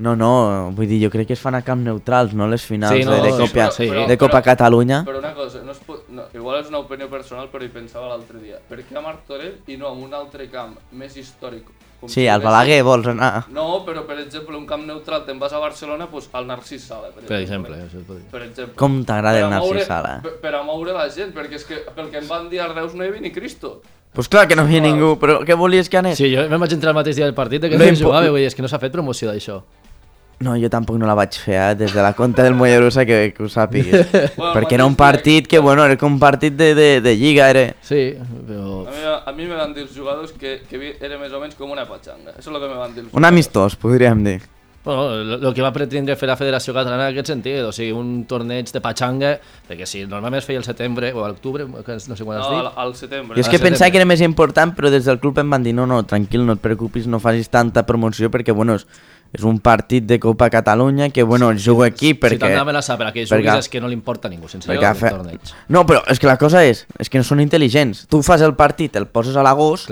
[0.00, 2.96] No, no, vull dir, jo crec que es fan a camp neutrals, no les finals
[2.96, 3.88] Sí, no, de, de, sí, Copa, però- sí.
[4.08, 5.02] de Copa Catalunya.
[5.04, 8.08] Però una cosa, no es pot, no, igual és una opinió personal, però hi pensava
[8.08, 8.58] l'altre dia.
[8.68, 11.68] Per què a Martorell i no a un altre camp més històric?
[12.00, 13.44] Com Sí, al Balaguer vols anar.
[13.52, 17.10] No, però per exemple, un camp neutral, te'n vas a Barcelona, doncs al Narcís Sala,
[17.12, 18.24] per, Per exemple, això es pot dir.
[18.32, 18.74] Per exemple.
[18.80, 20.14] Com t'agrada el Narcís Sala?
[20.24, 22.70] Per, per a moure la gent, perquè és que pel que em van dir a
[22.72, 23.82] Reus no hi havia ni Cristo.
[24.14, 26.16] Pues clar que no hi havia ningú, però què volies que anés?
[26.16, 28.40] Sí, jo me'n vaig entrar el mateix dia del partit de que No jugava, vull
[28.40, 29.60] dir, és que no s'ha fet promoció d'això.
[30.40, 31.74] No, jo tampoc no la vaig fer, eh?
[31.76, 34.06] des de la conta del Mollerussa que, que ho sàpiguis.
[34.38, 37.50] Bueno, Perquè era un partit que, bueno, era com un partit de, de, de lliga,
[37.52, 37.66] era...
[37.84, 38.14] Sí,
[38.48, 38.86] però...
[38.88, 41.58] A mi, a mi me van dir els jugadors que, que era més o menys
[41.60, 42.32] com una patxanga.
[42.38, 44.38] Això és el que me van dir els Un amistós, podríem dir.
[44.80, 48.22] Bueno, el que va pretendre fer la Federació Catalana en aquest sentit, o sigui, un
[48.24, 49.34] torneig de patxanga,
[49.68, 52.46] perquè si normalment es feia al setembre o a l'octubre, que no sé quan has
[52.48, 53.36] No, dit, al, al setembre.
[53.36, 53.74] Jo és que setembre.
[53.74, 56.46] pensava que era més important, però des del club em van dir no, no, tranquil,
[56.48, 58.88] no et preocupis, no facis tanta promoció perquè, bueno, és,
[59.32, 62.38] és un partit de Copa Catalunya que, bueno, sí, jugo aquí si perquè...
[62.42, 64.66] t'han d'amenaçar per a que perquè- juguis és que no li importa a ningú, sense
[64.68, 65.52] perquè allò ha fe- del torneig.
[65.68, 68.06] No, però és que la cosa és, és que no són intel·ligents.
[68.10, 69.86] Tu fas el partit, el poses a l'agost,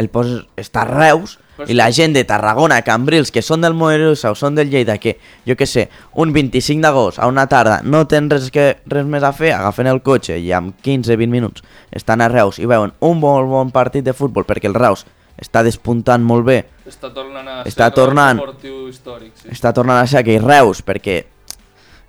[0.00, 3.74] el poses, està a Reus, Però i la gent de Tarragona, Cambrils, que són del
[3.76, 7.82] Mollerussa o són del Lleida, que, jo que sé, un 25 d'agost a una tarda
[7.84, 11.60] no tenen res, que, res més a fer, agafen el cotxe i en 15-20 minuts
[11.92, 15.04] estan a Reus i veuen un molt bon partit de futbol perquè el Reus
[15.36, 18.38] està despuntant molt bé, Està tornant a Està ser tornant.
[18.40, 19.48] esportiu històric, sí.
[19.54, 21.20] està tornant a ser aquell Reus, perquè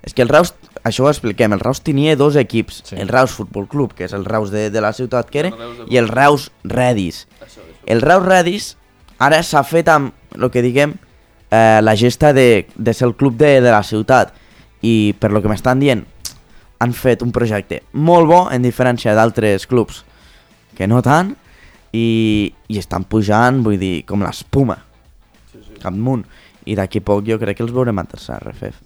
[0.02, 0.50] és que el Reus,
[0.82, 2.96] això ho expliquem, el Reus tenia dos equips, Sí.
[2.98, 5.52] el Reus Futbol Club, que és el Reus de, de la ciutat que era,
[5.88, 7.28] i el Reus Redis.
[7.40, 7.82] Això, això.
[7.86, 8.72] El Reus Redis
[9.22, 10.96] ara s'ha fet amb el que diguem
[11.52, 14.32] eh, la gesta de, de ser el club de, de la ciutat
[14.82, 16.02] i per lo que m'estan dient
[16.82, 20.00] han fet un projecte molt bo en diferència d'altres clubs
[20.74, 21.36] que no tant
[21.92, 24.78] i, i estan pujant, vull dir, com l'espuma
[25.52, 25.76] Sí, sí.
[25.82, 26.24] capmunt
[26.64, 28.80] i d'aquí a poc jo crec que els veurem a tercera RFF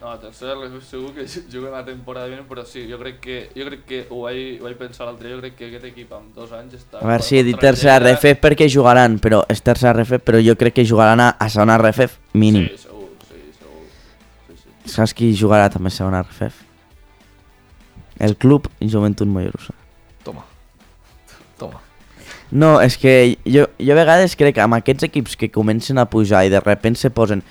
[0.00, 3.38] No, a tercera RFF segur que juguem la temporada vinent, però sí, jo crec que,
[3.54, 6.30] jo crec que ho vaig, ho vaig pensar l'altre, jo crec que aquest equip amb
[6.36, 7.00] dos anys està...
[7.02, 7.98] a veure si he dit tercera.
[8.14, 11.76] RFF perquè jugaran però és tercera RFF però jo crec que jugaran a, a segona
[11.82, 13.82] RFF mínim Sí, segur, sí, segur.
[14.46, 14.94] Sí, sí.
[14.94, 16.62] Saps qui jugarà també a segona RFF?
[18.22, 19.74] El club Joventut Mollerussa.
[22.50, 26.06] No, és que jo, jo a vegades crec que amb aquests equips que comencen a
[26.08, 27.42] pujar i de repent se posen,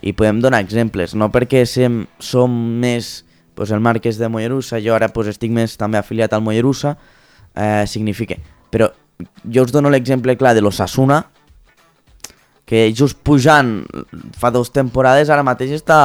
[0.00, 3.18] i podem donar exemples, no perquè sem, som més
[3.54, 6.94] pues, el Marc és de Mollerussa, jo ara pues, estic més també afiliat al Mollerussa,
[7.52, 8.38] eh, significa.
[8.72, 8.88] Però
[9.44, 11.20] jo us dono l'exemple clar de l'Osasuna,
[12.64, 13.82] que just pujant
[14.38, 16.00] fa dues temporades ara mateix està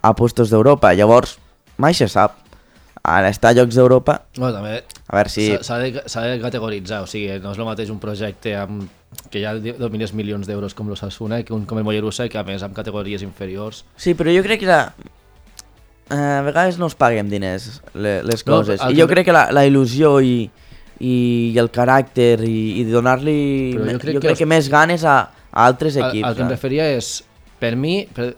[0.00, 1.36] a puestos d'Europa, llavors
[1.78, 2.39] mai se sap.
[3.02, 4.74] Ara està a llocs d'Europa, Bueno, també
[5.08, 5.46] a veure si...
[5.64, 8.84] s'ha de, de categoritzar, o sigui, no és el mateix un projecte amb,
[9.32, 12.44] que ja domines milions d'euros com l'Osasuna que un com el Mollerussa i que a
[12.44, 13.84] més amb categories inferiors.
[13.96, 14.82] Sí, però jo crec que la...
[16.10, 18.80] eh, a vegades no es paguem diners le, les No, coses.
[18.84, 20.50] el I jo que- crec que la, la il·lusió i,
[21.00, 21.14] i
[21.58, 23.38] el caràcter i, i donar-li...
[23.80, 25.18] Jo crec jo que crec els- que més ganes a,
[25.50, 26.28] a altres Al, equips.
[26.28, 27.14] al que em referia és,
[27.58, 28.34] per mi, per,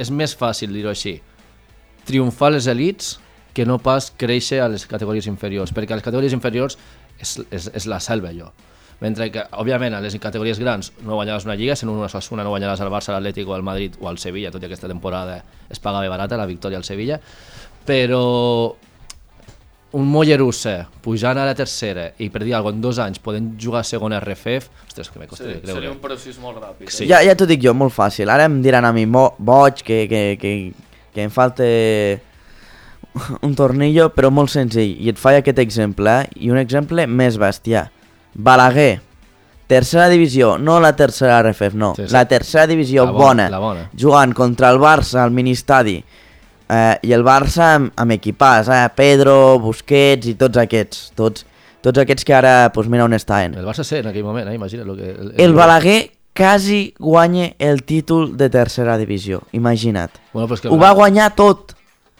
[0.00, 1.18] és més fàcil dir-ho així,
[2.08, 3.18] triomfar a les elites
[3.54, 6.78] que no pas créixer a les categories inferiors, perquè a les categories inferiors
[7.20, 8.50] és, és, és la selva, allò.
[9.02, 12.52] Mentre que, òbviament, a les categories grans no guanyaràs una lliga, sent una Osasuna no
[12.54, 15.80] guanyaràs al Barça, l'Atlètic o al Madrid o al Sevilla, tot i aquesta temporada es
[15.82, 17.18] pagava barata la victòria al Sevilla,
[17.84, 18.22] però
[19.92, 23.50] un Mollerussa pujant a la tercera i per dir alguna cosa, en dos anys podent
[23.60, 25.74] jugar a segona RFF, ostres, que me costa Sí, creure.
[25.74, 26.88] seria un procés molt ràpid.
[26.88, 27.04] Sí.
[27.04, 27.08] eh?
[27.10, 28.30] Ja, ja t'ho dic jo, molt fàcil.
[28.32, 30.52] Ara em diran a mi, mo, boig, que, que, que,
[31.12, 31.66] que em falta
[33.46, 34.96] un tornillo, però molt senzill.
[35.02, 36.28] I et faig aquest exemple, eh?
[36.46, 37.86] I un exemple més bestià.
[38.32, 39.00] Balaguer,
[39.68, 41.92] tercera divisió, no la tercera RFF, no.
[41.96, 42.12] Sí, sí.
[42.12, 43.86] La tercera divisió La bona, bona, la bona.
[43.98, 45.98] jugant contra el Barça al ministadi.
[46.72, 48.86] Eh, I el Barça amb, amb equipars, eh?
[48.96, 51.10] Pedro, Busquets i tots aquests.
[51.18, 51.44] Tots,
[51.84, 53.58] tots aquests que ara, doncs mira on estaven.
[53.60, 54.56] El Barça C en aquell moment, eh?
[54.56, 55.10] imagina't lo que...
[55.12, 60.12] El, El Balaguer quasi guanya el títol de tercera divisió, imagina't.
[60.32, 61.74] Bueno, pues que Ho va guanyar tot.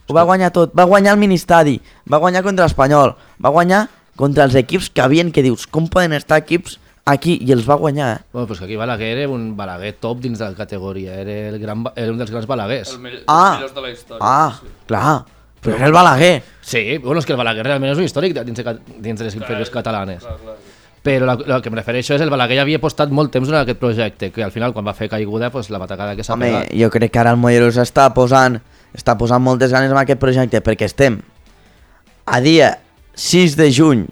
[0.09, 0.73] Ho va guanyar tot.
[0.77, 1.81] Va guanyar el Ministadi,
[2.11, 6.13] va guanyar contra l'Espanyol, va guanyar contra els equips que havien, que dius, com poden
[6.13, 7.39] estar equips aquí?
[7.41, 8.25] I els va guanyar, eh?
[8.33, 11.59] Bueno, pues que aquí Balaguer era un Balaguer top dins de la categoria, era, el
[11.59, 12.93] gran, era un dels grans Balaguers.
[12.93, 13.55] El me els Ah.
[13.57, 14.19] millors de la història.
[14.21, 14.67] Ah, sí.
[14.87, 15.25] clar,
[15.63, 16.43] però era el Balaguer.
[16.61, 19.35] Sí, bueno, és que el Balaguer realment és un històric dins de, dins de les
[19.35, 20.23] inferiors catalanes.
[20.23, 20.57] Clar, clar.
[21.03, 23.79] Però el que em refereixo és el Balaguer ja havia apostat molt temps en aquest
[23.81, 26.69] projecte, que al final quan va fer caiguda, pues, la batacada que s'ha Home, pegat.
[26.79, 28.61] jo crec que ara el Mollerussa està posant,
[28.97, 31.21] està posant moltes ganes en aquest projecte perquè estem
[32.27, 32.77] a dia
[33.15, 34.07] 6 de juny,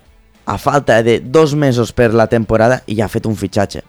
[0.45, 3.85] a falta de dos mesos per la temporada i ja ha fet un fitxatge.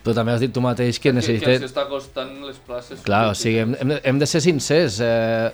[0.00, 1.60] Però també has dit tu mateix que Que, que necessites...
[1.60, 3.02] els està costant les places.
[3.04, 5.00] Clar, o sigui, hem, hem, de, hem de ser sincers.
[5.04, 5.50] Eh,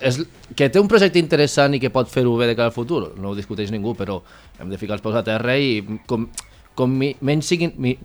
[0.00, 0.20] és,
[0.56, 3.32] que té un projecte interessant i que pot fer-ho bé de cara al futur, no
[3.32, 4.20] ho discuteix ningú, però
[4.60, 6.28] hem de ficar els peus a terra i com,
[6.76, 7.96] com mi, menys siguin, mi,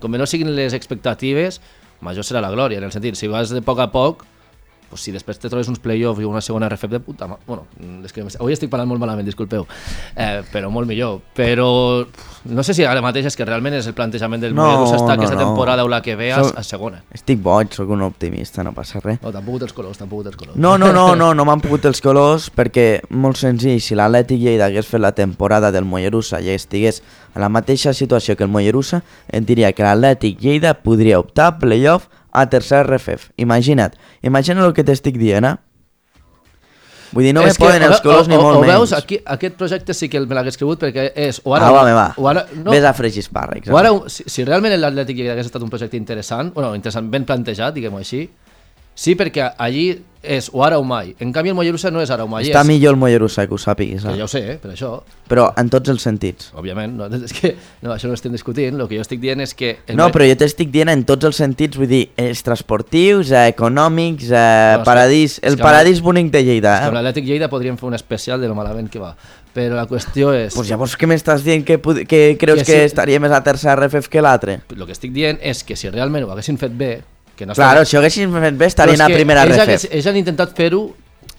[0.00, 1.60] com menys siguin les expectatives,
[2.04, 4.26] major serà la glòria, en el sentit, si vas de poc a poc,
[4.94, 7.26] pues si després te trobes uns play-offs i una segona RFF de puta.
[7.48, 7.64] Bueno,
[8.06, 9.66] és que avui estic parlant molt malament, disculpeu,
[10.14, 11.18] eh, però molt millor.
[11.34, 11.66] Però
[12.46, 15.16] no sé si ara mateix és que realment és el plantejament del No, Mollerussa està
[15.16, 15.48] no, aquesta no.
[15.48, 17.02] temporada o la que ve a, a segona.
[17.10, 19.18] Estic boig, sóc un optimista, no passa res.
[19.24, 20.54] No, tampoc els colors, tampoc els colors.
[20.54, 24.70] No, no, no, no, no m'han pogut els colors perquè, molt senzill, si l'Atlètic Lleida
[24.70, 27.02] hagués fet la temporada del Mollerussa i estigués
[27.34, 31.58] en la mateixa situació que el Mollerussa, et diria que l'Atlètic Lleida podria optar a
[31.58, 33.30] playoff a tercer RFF.
[33.40, 33.94] Imagina't,
[34.26, 35.54] imagina el que t'estic dient, eh?
[37.14, 38.62] Vull dir, no me És que poden o els colors o, ni o, molt o
[38.64, 38.72] menys.
[38.72, 41.68] veus, aquí, aquest projecte sí que me l'hagués cregut perquè és o ara...
[41.68, 42.08] Ah, va, me va.
[42.18, 43.70] O ara, no, Ves a fregir espàrrecs.
[43.70, 47.76] o ara, si, si realment l'Atlètic hagués estat un projecte interessant, bueno, interessant, ben plantejat,
[47.76, 48.24] diguem-ho així,
[48.94, 51.14] sí, perquè allí és o ara o mai.
[51.20, 52.46] En canvi, el Mollerussa no és ara o mai.
[52.48, 54.06] Està és, millor el Mollerussa, que ho sàpiguis.
[54.06, 54.16] Que Eh?
[54.16, 56.50] ja ho sé, eh, per això, Però en tots els sentits.
[56.56, 59.52] òbviament, no, és que no, això no estem discutint, el que jo estic dient és
[59.52, 59.74] que...
[59.86, 64.30] El No, però jo t'estic dient en tots els sentits, vull dir, extrasportius, eh, econòmics,
[64.30, 66.86] eh, No, és que- paradís, és el que paradís bonic de Lleida.
[66.86, 67.02] Amb Eh?
[67.02, 69.14] l'Atlètic Lleida podríem fer un especial de lo malament que va.
[69.54, 70.54] Però la qüestió és...
[70.54, 71.78] Pues llavors què m'estàs dient que,
[72.08, 72.84] que creus Que que, sí.
[72.86, 74.60] estaria més a tercera RFF que l'altre?
[74.74, 77.02] El que estic dient és que si realment ho haguessin fet bé,
[77.36, 79.56] que no Claro, si ho haguessin fet bé Però estarien és a que primera ells,
[79.56, 79.62] RFF.
[79.68, 80.82] hagués- ells han intentat fer-ho,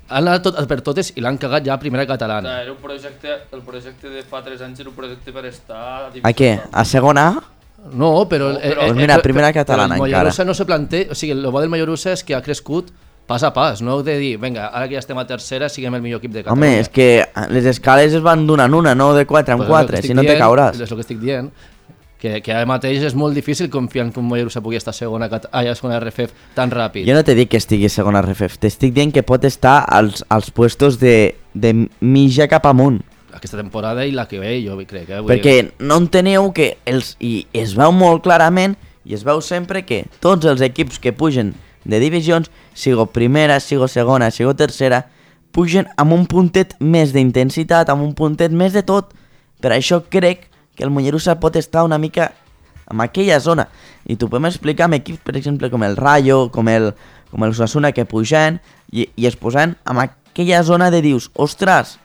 [0.09, 2.61] han anat tot, per totes i l'han cagat ja a primera catalana.
[2.61, 6.11] Era un projecte, el projecte de fa 3 anys era un projecte per estar...
[6.23, 6.51] A què?
[6.71, 7.43] A segona A?
[7.93, 8.51] No, però...
[8.53, 10.23] No, eh, però- eh, mira, però- primera però catalana el encara.
[10.23, 11.11] Mollerussa no se planteja...
[11.11, 12.91] O sigui, el bo del Mollerussa és que ha crescut
[13.25, 15.95] pas a pas, no heu de dir, vinga, ara que ja estem a tercera, siguem
[15.97, 16.67] el millor equip de Catalunya.
[16.67, 19.65] Home, és que les escales es van d'una en una, no de 4 en Pues
[19.65, 20.77] és el que 4, estic si no te cauràs.
[20.79, 21.49] És el que estic dient,
[22.20, 24.97] que, que ara mateix és molt difícil confiar en que un Mollerussa pugui estar a
[24.97, 27.07] segona, ai, a segona RFF tan ràpid.
[27.07, 30.24] Jo no t'he dit que estigui a segona RFF, t'estic dient que pot estar als,
[30.30, 33.01] als puestos de, de mitja cap amunt.
[33.36, 35.09] Aquesta temporada i la que ve, jo crec.
[35.09, 35.20] Eh?
[35.20, 39.84] Vull Perquè no enteneu que els, i es veu molt clarament i es veu sempre
[39.86, 41.53] que tots els equips que pugen
[41.86, 45.05] de divisions, sigo primera, sigo segona, sigo tercera,
[45.53, 49.13] pugen amb un puntet més d'intensitat, amb un puntet més de tot.
[49.61, 52.34] Per això crec que el Mollerussa pot estar una mica
[52.91, 53.67] en aquella zona.
[54.05, 56.91] I t'ho podem explicar amb equips, per exemple, com el Rayo, com el,
[57.32, 58.59] com el Osasuna, que pugen
[58.91, 61.97] i, i es posen en aquella zona de dius, ostres,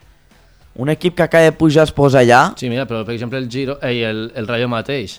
[0.81, 3.49] un equip que acaba de pujar es posa allà, Sí, mira, però per exemple el
[3.51, 5.18] Giro, ei, el, el Rayo mateix,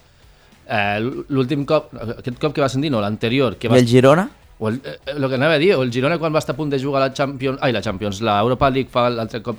[0.66, 0.97] eh,
[1.30, 3.78] l'últim cop, aquest cop que va sentir, no, l'anterior, que i va...
[3.78, 4.30] el Girona,
[4.62, 6.58] O el, eh, el que anava a dir, o el Girona quan va estar a
[6.58, 9.58] punt de jugar a la Champions, ai, la Champions, la Europa League fa l'altre cop,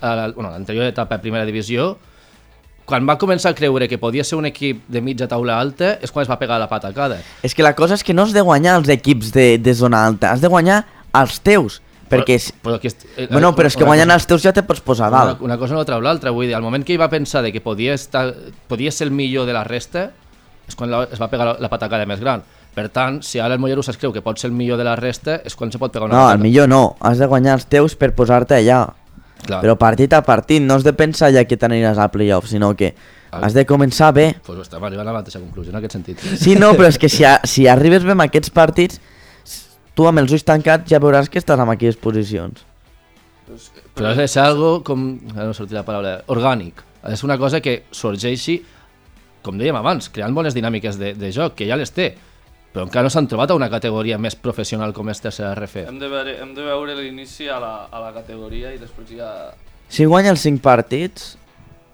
[0.00, 1.96] a la- bueno, l'anterior etapa de primera divisió,
[2.92, 6.12] quan va començar a creure que podia ser un equip de mitja taula alta és
[6.12, 7.16] quan es va pegar la patacada.
[7.42, 10.04] És que la cosa és que no has de guanyar els equips de, de zona
[10.06, 10.82] alta, has de guanyar
[11.16, 11.80] els teus.
[12.12, 12.36] Perquè...
[12.36, 14.62] Però, però que, est- eh, bueno, però és que guanyant cosa- els teus ja te
[14.68, 15.40] pots posar a Una, dalt.
[15.40, 17.62] una cosa no treu l'altra, vull dir, al moment que ell va pensar de que
[17.64, 18.26] podia, estar,
[18.68, 20.10] podia ser el millor de la resta,
[20.68, 22.44] és quan la, es va pegar la, la patacada més gran.
[22.76, 24.94] Per tant, si ara el Mollerussa es creu que pot ser el millor de la
[25.00, 26.42] resta, és quan se pot pegar una No, el patacada.
[26.44, 28.82] millor no, has de guanyar els teus per posar-te allà.
[29.46, 29.60] Clar.
[29.64, 32.94] Però partit a partit, no has de pensar ja que t'aniràs al playoff, sinó que
[33.32, 33.40] Ah.
[33.46, 34.36] has de començar bé.
[34.44, 36.18] Pues estem arribant a la mateixa conclusió en aquest sentit.
[36.36, 39.00] Sí, no, però és que si, a, si arribes bé amb aquests partits,
[39.94, 42.60] tu amb els ulls tancats ja veuràs que estàs en aquelles posicions.
[43.46, 45.18] Pues, Però de ser algo com...
[45.34, 46.12] Ara no sortirà la paraula...
[46.28, 46.82] Orgànic.
[47.14, 48.60] Ser una cosa que sorgeixi,
[49.42, 52.12] com dèiem abans, creant bones dinàmiques de, de joc, que ja les té.
[52.72, 55.84] Però encara no s'han trobat a una categoria més professional com és tercera RF.
[55.90, 59.30] hem de veure, hem de veure l'inici a, la, a la categoria i després ja...
[59.92, 61.34] Si guanya els 5 partits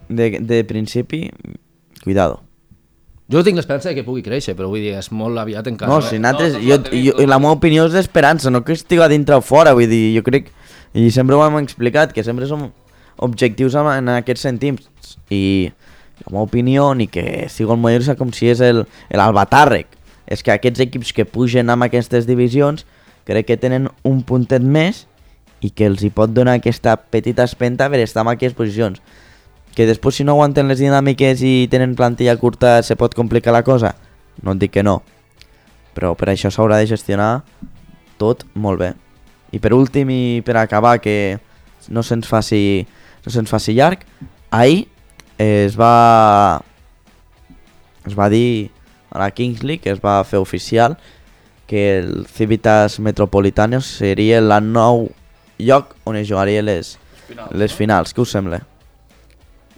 [0.08, 1.26] de, de principi,
[2.04, 2.44] cuidado.
[3.28, 5.90] Jo tinc l'esperança de que pugui créixer, però vull dir, és molt aviat encara.
[5.90, 7.28] No, no, si no, nosaltres, tots jo, jo, tots.
[7.28, 10.22] la meva opinió és d'esperança, no que estigui a dintre o fora, vull dir, jo
[10.24, 10.48] crec,
[10.96, 12.70] i sempre ho hem explicat, que sempre som
[13.26, 15.42] objectius en, en aquests sentits, i
[16.22, 19.97] la meva opinió, ni que sigui el Mollerussa com si és el, el Albatàrrec,
[20.28, 22.84] és que aquests equips que pugen amb aquestes divisions,
[23.28, 25.06] crec que tenen un puntet més
[25.64, 29.00] i que els hi pot donar aquesta petita espenta per estar en aquestes posicions.
[29.74, 33.64] Que després si no aguanten les dinàmiques i tenen plantilla curta se pot complicar la
[33.64, 33.94] cosa?
[34.42, 35.00] No et dic que no.
[35.96, 37.42] Però per això s'haurà de gestionar
[38.20, 38.92] tot molt bé.
[39.52, 41.38] I per últim i per acabar que
[41.88, 42.86] no se'ns faci,
[43.24, 44.04] no se'ns faci llarg,
[44.50, 44.86] ahir
[45.38, 46.60] es va
[48.06, 48.70] es va dir
[49.10, 50.98] a la Kings League, es va fer oficial
[51.68, 55.08] que el Civitas Metropolitanos seria el nou
[55.58, 56.96] lloc on es jugaria les,
[57.28, 57.76] Finals, les no?
[57.76, 58.14] finals.
[58.16, 58.62] Què us sembla?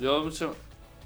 [0.00, 0.52] Jo em sem...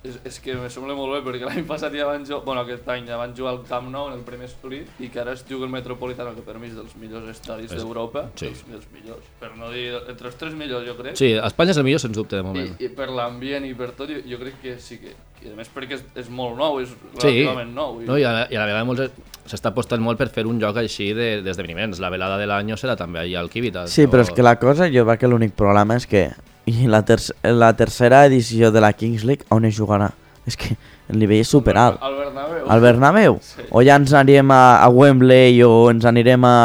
[0.04, 2.86] és, és que me sembla molt bé perquè l'any passat ja van jugar, bueno aquest
[2.92, 5.44] any ja van jugar al Camp Nou en el primer split i que ara es
[5.48, 8.46] juga el Metropolitano que per mi és dels millors estadis És- d'Europa, sí.
[8.50, 11.16] dels, dels millors, per no dir entre els tres millors jo crec.
[11.16, 12.74] Sí, Espanya és el millor sens dubte de I, moment.
[12.84, 15.14] I per l'ambient i per tot, jo, jo crec que sí que...
[15.44, 16.88] I a més perquè és, és molt nou, és
[17.18, 17.98] relativament nou.
[18.00, 19.10] I, No, i, a, la- i a la vegada molts
[19.44, 22.00] s'està apostant molt per fer un joc així de- d'esdeveniments.
[22.00, 23.90] La velada de l'any serà també allà al Kivitas.
[23.92, 26.30] Sí, però és que la cosa, jo veig que l'únic problema és que
[26.70, 30.10] i la, ter la tercera edició de la Kings League on es jugarà?
[30.44, 30.74] És que
[31.08, 32.00] el nivell és super alt.
[32.04, 32.64] Al Bernabéu.
[32.68, 33.38] Al Bernabéu?
[33.44, 33.68] Sí.
[33.70, 36.56] O ja ens anirem a, a Wembley o ens anirem a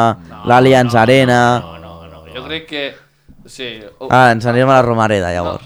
[0.48, 1.42] l'Allianz Arena?
[1.64, 2.26] No, no, no.
[2.36, 2.84] Jo crec que...
[3.50, 3.68] Sí.
[3.98, 5.66] O, Ah, ens anirem a la Romareda llavors.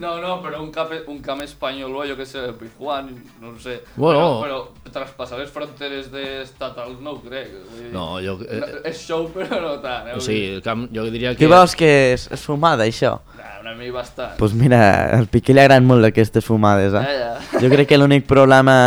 [0.00, 3.10] No, no, però un camp, un camp espanyol, o jo que sé, el Pijuan,
[3.42, 3.82] no sé.
[3.96, 4.40] Bueno.
[4.40, 7.52] Però, però traspassar les fronteres d'estatals no ho crec.
[7.76, 8.38] Dir, No, jo...
[8.48, 10.08] Eh, no, és show, però no tant.
[10.08, 10.16] Eh?
[10.16, 11.44] o sigui, el camp, jo diria que...
[11.44, 13.18] Què veus que és, és fumada, això?
[13.36, 14.32] Nah, una mica bastant.
[14.32, 14.80] Doncs pues mira,
[15.18, 17.18] al Piqué li agraden molt aquestes fumades, Ja, eh?
[17.52, 17.60] ja.
[17.60, 18.78] Jo crec que l'únic problema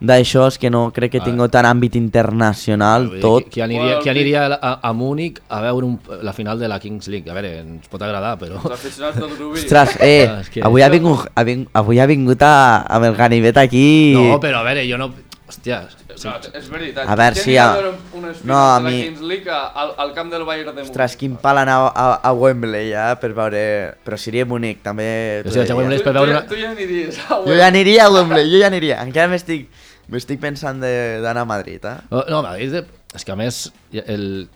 [0.00, 3.46] d'això és que no crec que tingui tant àmbit internacional dir, tot.
[3.46, 6.80] Qui, qui aniria, qui aniria a, a Múnich a veure un, la final de la
[6.82, 7.30] Kings League?
[7.30, 8.60] A veure, ens pot agradar, però...
[8.64, 10.26] Ostres, eh,
[10.62, 12.56] avui ha vingut, ha vingut, avui ha vingut a,
[12.96, 13.86] amb el ganivet aquí...
[14.16, 15.12] No, però a veure, jo no...
[15.54, 15.78] Hòstia,
[16.16, 17.08] sí, No, és veritat.
[17.08, 19.94] A veure, Què sí, anirà a- veure un espíritu No, a mi- League a- al,
[19.98, 20.90] al camp del Bayern de Múnich.
[20.90, 23.94] Ostres, quin pal anar a, a, a Wembley, ja, per veure...
[24.04, 25.42] Però seria bonic, també...
[25.46, 27.54] O sigui, a Wembley Tu, per tu, veure ja, una- tu ja aniries a Jo
[27.56, 29.00] ja aniria a Wembley, jo ja aniria.
[29.02, 29.68] Encara m'estic
[30.08, 31.96] m'estic pensant de- d'anar a Madrid, eh?
[32.10, 32.84] No, no Madrid, eh,
[33.14, 34.48] és que a més el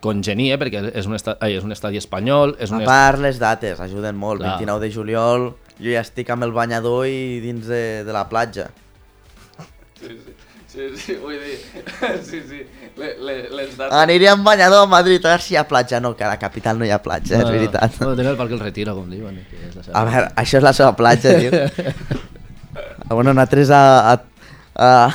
[0.00, 3.38] congenia, perquè és un, estadi, ai, és un estadi espanyol, és un A part, les
[3.42, 4.40] dates ajuden molt.
[4.44, 4.58] Clar.
[4.60, 5.46] 29 de juliol,
[5.80, 8.68] jo ja estic amb el banyador i dins de, de la platja.
[10.00, 10.36] Sí, sí.
[10.76, 11.56] Sí, sí, vull dir...
[12.26, 12.58] Sí, sí.
[12.98, 13.94] Le, le, les dates...
[13.96, 16.00] Aniria amb banyador a Madrid, a veure si hi ha platja.
[16.04, 17.96] No, que a la capital no hi ha platja, és veritat.
[18.02, 19.38] No, tenen el Parc El Retiro, com diuen.
[19.48, 19.94] Que és la seva.
[19.96, 21.52] A veure, això és la seva platja, tio.
[23.08, 24.14] Bueno, nosaltres a, a,
[24.74, 25.12] a,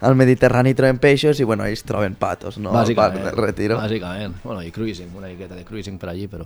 [0.00, 2.74] al Mediterrani trobem peixos i bueno, ells troben patos, no?
[2.76, 3.78] Al parc del Retiro.
[3.78, 4.34] Bàsicament.
[4.42, 6.44] Bueno, i cruising, una miqueta de cruising per allí, però...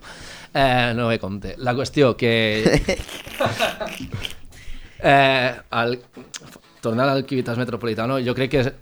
[0.52, 1.56] Eh, no ve compte.
[1.64, 2.34] La qüestió que...
[5.02, 5.98] eh, el...
[6.80, 8.72] Tornant al Civitas Metropolitano, jo crec que és,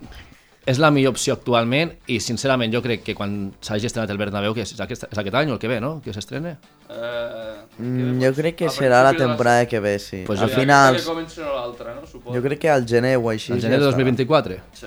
[0.69, 4.55] és la millor opció actualment i sincerament jo crec que quan s'ha gestionat el Bernabéu,
[4.55, 6.01] que és aquest, és aquest any o el que ve, no?
[6.05, 6.59] Que s'estrena?
[6.89, 10.25] Eh, Mm, jo crec que serà la temporada que ve, sí.
[10.27, 11.03] Pues Al jo- final, Que
[11.45, 12.05] no l'altra, no?
[12.09, 12.35] Suposo.
[12.35, 13.53] jo crec que al gener o així...
[13.53, 13.95] El gener de estarà.
[14.03, 14.57] 2024?
[14.73, 14.87] Sí.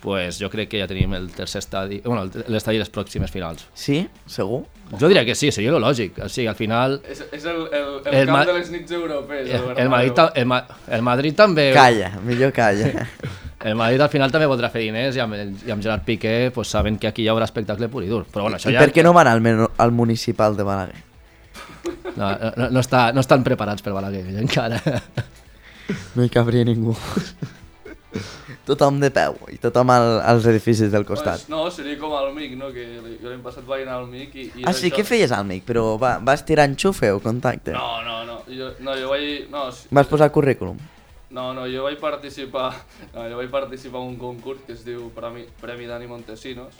[0.00, 3.30] Pues jo crec que ja tenim el tercer estadi, bueno, el- l'estadi de les pròximes
[3.30, 3.66] finals.
[3.74, 4.06] Sí?
[4.26, 4.62] Segur?
[4.98, 6.18] Jo diria que sí, seria lo lògic.
[6.24, 6.96] O sigui, al final...
[7.08, 9.44] És, és el, el, el, El camp de les nits europees.
[9.48, 9.90] El, el, Bernabéu.
[9.90, 10.64] Madrid, el, Ma-
[10.96, 11.68] el Madrid també...
[11.76, 13.06] Calla, millor calla.
[13.60, 16.48] El Madrid al final també voldrà fer diners i amb, el, i amb Gerard Piqué
[16.54, 18.22] pues, saben que aquí hi haurà espectacle pur i dur.
[18.24, 18.80] Però bueno, això I ja...
[18.80, 21.02] per què no van al, men- al municipal de Balaguer?
[22.16, 24.80] No, no, no, està, no estan preparats per Balaguer, encara.
[26.16, 26.96] No hi cabria ningú.
[28.70, 31.42] tothom de peu i tothom al, als edificis del costat.
[31.42, 32.70] Pues, no, seria com al MIC, no?
[32.74, 32.86] Que
[33.20, 34.46] jo l'any passat vaig anar al MIC i...
[34.62, 34.96] i Ah, sí, això.
[35.00, 35.66] què feies al MIC?
[35.68, 37.74] Però va, vas tirar enxufe o contacte?
[37.76, 38.38] No, no, no.
[38.48, 39.50] Jo, no, jo vaig...
[39.52, 40.78] No, Vas posar currículum?
[41.30, 42.70] no, no, jo vaig participar...
[43.14, 46.74] No, jo vaig participar en un concurs que es diu Premi, Premi Dani Montesinos,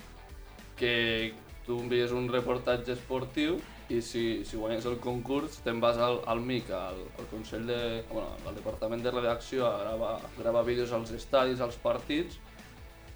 [0.79, 1.35] que
[1.67, 3.59] tu envies un reportatge esportiu
[3.91, 7.79] i si, si guanyes el concurs te'n vas al, al MIC, al, al Consell de...
[8.13, 12.39] Bueno, al Departament de Redacció a gravar, a gravar vídeos als estadis, als partits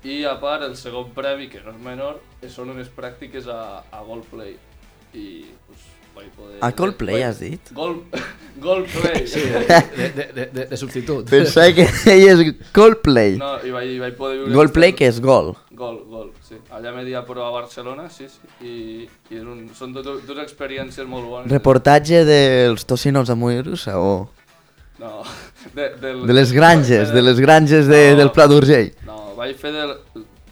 [0.05, 2.19] i a part el segon premi, que no és menor,
[2.53, 4.57] són unes pràctiques a, a Goldplay
[5.17, 5.29] i
[5.69, 6.59] pues, vaig poder...
[6.61, 7.71] A Coldplay vaig- has dit?
[7.73, 8.01] Gol,
[8.67, 9.25] Goldplay.
[9.31, 11.31] Sí, De, de, de, de, de substitut.
[11.31, 12.43] Pensava que deies
[12.77, 13.39] Coldplay.
[13.41, 14.43] No, i vaig, i vaig poder.
[14.53, 15.55] Goldplay que és gol.
[15.75, 16.57] Gol, gol, sí.
[16.71, 18.41] Allà media pro a Barcelona, sí, sí.
[18.63, 18.75] I,
[19.33, 21.51] i és un, són dues experiències molt bones.
[21.51, 24.29] Reportatge dels tocinos de Mollerussa o
[25.01, 25.25] No,
[25.75, 28.21] de, del, de les granges, de les granges de, No.
[28.21, 28.93] del Pla d'Urgell.
[29.09, 29.97] No, vaig fer del...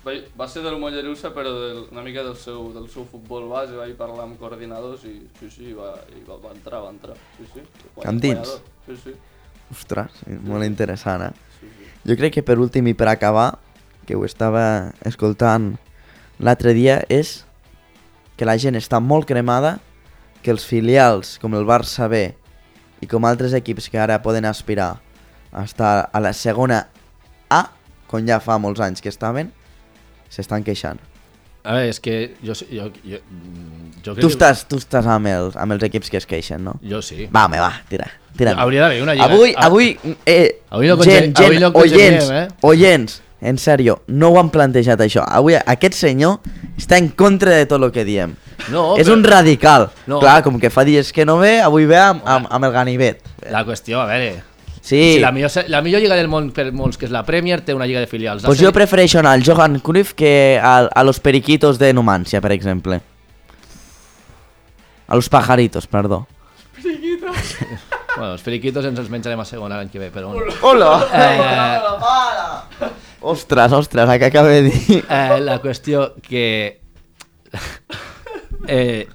[0.03, 3.77] Vaig, va ser del Mollerussa, però del, una mica del seu, del seu futbol base,
[3.79, 7.15] vaig parlar amb coordinadors i sí, sí, va, i va, va entrar, va entrar.
[7.37, 7.63] Sí, sí.
[8.11, 8.57] Amb dins?
[8.89, 9.15] Sí, sí.
[9.71, 11.53] Ostres, molt interessant, eh?
[11.61, 11.87] sí, sí.
[12.11, 13.53] Jo crec que per últim i per acabar,
[14.07, 15.77] que ho estava escoltant
[16.43, 17.45] l'altre dia és
[18.37, 19.77] que la gent està molt cremada,
[20.43, 22.33] que els filials com el Barça B
[23.03, 24.97] i com altres equips que ara poden aspirar
[25.53, 26.87] a estar a la segona
[27.53, 27.67] A,
[28.09, 29.51] com ja fa molts anys que estaven,
[30.33, 30.99] s'estan queixant.
[31.63, 32.57] A veure, és que jo...
[32.73, 33.19] jo, jo,
[34.03, 36.75] jo crec Tu estàs, tu estàs amb, els, amb els equips que es queixen, no?
[36.83, 37.29] Jo sí.
[37.31, 38.09] Va, home, va, tira.
[38.35, 39.29] tira Hauria d'haver una lliga.
[39.29, 39.93] Avui, avui,
[40.27, 42.49] eh, Avui no gent, conge- avui gent, no oients, eh?
[42.67, 45.25] oients, en sèrio, no ho han plantejat això.
[45.27, 46.39] Avui aquest senyor
[46.79, 48.37] està en contra de tot el que diem.
[48.71, 49.89] No, és però- un radical.
[50.07, 50.21] No.
[50.23, 53.21] Clar, com que fa dies que no ve, avui ve amb, amb, amb el ganivet.
[53.51, 54.33] La qüestió, a veure...
[54.83, 57.61] Sí, Si la, millor, la millor lliga del món per molts, que és la Premier,
[57.63, 58.43] té una lliga de filials.
[58.43, 62.51] Pues jo prefereixo anar al Johan Cruyff que a, a los periquitos de Numancia, per
[62.51, 63.01] exemple.
[65.07, 66.27] A los pajaritos, perdó.
[68.17, 70.33] Bueno, els periquitos ens els menjarem a segona l'any que ve, però...
[70.35, 70.53] Bueno.
[70.63, 70.91] Hola!
[71.15, 72.91] Eh,
[73.23, 75.05] Ostres, ostres, el que acabo de dir.
[75.09, 76.81] eh, la qüestió que...
[78.67, 79.09] eh,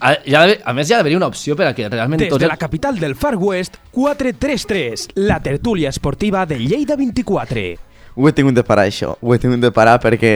[0.00, 2.28] a, hi ha a més, hi ha d'haver una opció per a que realment Des
[2.32, 2.42] tots...
[2.42, 7.64] de la capital del Far West, 433, la tertúlia esportiva de Lleida 24.
[8.14, 9.14] Ho he tingut de parar, això.
[9.20, 10.34] Ho he tingut de parar perquè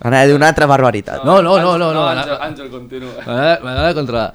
[0.00, 1.24] anava a dir una altra barbaritat.
[1.24, 2.40] No, no, no, no, no, Àngel, no.
[2.46, 3.16] Àngel, continua.
[3.24, 4.28] M'agrada m'agrada controlar.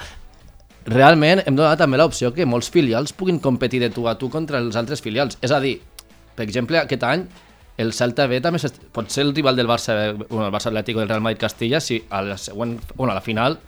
[0.90, 4.58] Realment hem donat també l'opció que molts filials puguin competir de tu a tu contra
[4.62, 5.38] els altres filials.
[5.46, 5.78] És a dir,
[6.36, 7.26] per exemple, aquest any
[7.80, 8.60] el Celta B també
[8.92, 9.96] pot ser el rival del Barça,
[10.28, 13.16] bueno, el Barça Atlètic o del Real Madrid Castilla si a la, següent, bueno, a
[13.16, 13.60] la final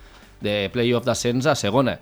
[0.42, 1.98] de playoff d'ascens a segona.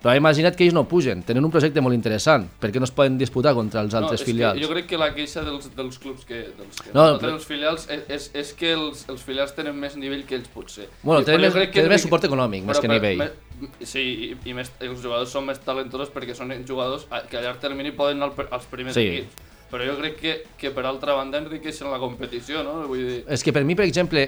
[0.00, 3.18] Però imagina't que ells no pugen, tenen un projecte molt interessant, perquè no es poden
[3.20, 4.56] disputar contra els altres és filials.
[4.62, 7.34] Jo crec que la queixa dels, dels clubs que, dels que No, no, però- tenen
[7.36, 10.86] els filials és, és, és que els, els filials tenen més nivell que ells potser.
[11.02, 13.18] Bueno, tenen però més- crec que tenen més suport econòmic, més però que per- nivell.
[13.18, 17.42] me- sí, i, i més, els jugadors són més talentosos perquè són jugadors que a
[17.44, 19.04] llarg termini poden anar als primers Sí.
[19.06, 19.49] equips.
[19.70, 22.80] Però jo crec que, que per altra banda enriqueixen la competició, no?
[22.90, 23.18] Vull dir...
[23.30, 24.24] És que per mi, per exemple,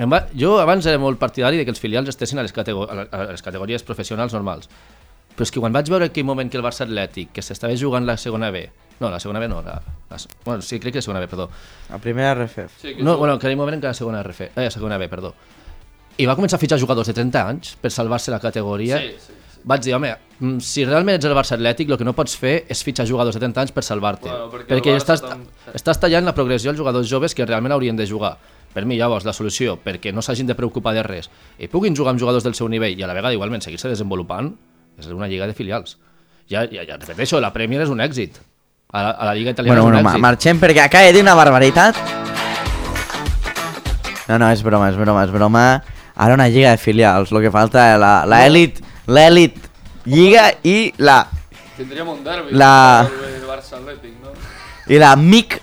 [0.00, 0.22] va...
[0.32, 2.86] jo abans era molt partidari de que els filials estessin a les, catego...
[2.88, 4.70] a les categories professionals normals.
[5.36, 8.08] Però és que quan vaig veure aquell moment que el Barça Atlètic, que s'estava jugant
[8.08, 8.64] la segona B,
[9.00, 9.76] no, la segona B no, la,
[10.08, 11.50] la, bueno, sí, crec que la segona B, perdó.
[11.90, 12.80] La primera RFF.
[12.80, 15.10] Sí, que No, bueno, que aquell moment que la segona RF, eh, la segona B,
[15.12, 15.34] perdó.
[16.16, 19.02] I va començar a fitxar jugadors de 30 anys per salvar-se la categoria.
[19.04, 19.36] Sí, sí.
[19.66, 22.64] Vaig dir, home, mm, si realment ets el Barça Atlètic, el que no pots fer
[22.70, 24.28] és fitxar jugadors de 30 anys per salvar-te.
[24.28, 25.42] Bueno, perquè el perquè Barça estàs, tam-
[25.74, 28.36] estàs tallant la progressió als jugadors joves que realment haurien de jugar.
[28.72, 32.10] Per mi, llavors, la solució, perquè no s'hagin de preocupar de res i puguin jugar
[32.12, 34.52] amb jugadors del seu nivell i a la vegada igualment seguir-se desenvolupant,
[35.00, 35.96] és una lliga de filials.
[36.48, 38.36] Ja, ja, ja repeteixo, la Premier és un èxit.
[38.92, 40.22] A la, a la lliga italiana Bueno, bueno, és un ma èxit.
[40.22, 41.96] marxem perquè acaba de dir una barbaritat.
[44.28, 45.82] No, no, és broma, és broma, és broma.
[46.16, 49.56] Ara una lliga de filials, lo que falta és la, la elit, l'elit
[50.06, 51.24] lliga i la,
[51.76, 52.54] Tindríem un derbi.
[52.56, 54.32] La- El Barça Atlètic, no?
[54.88, 55.58] i la MIC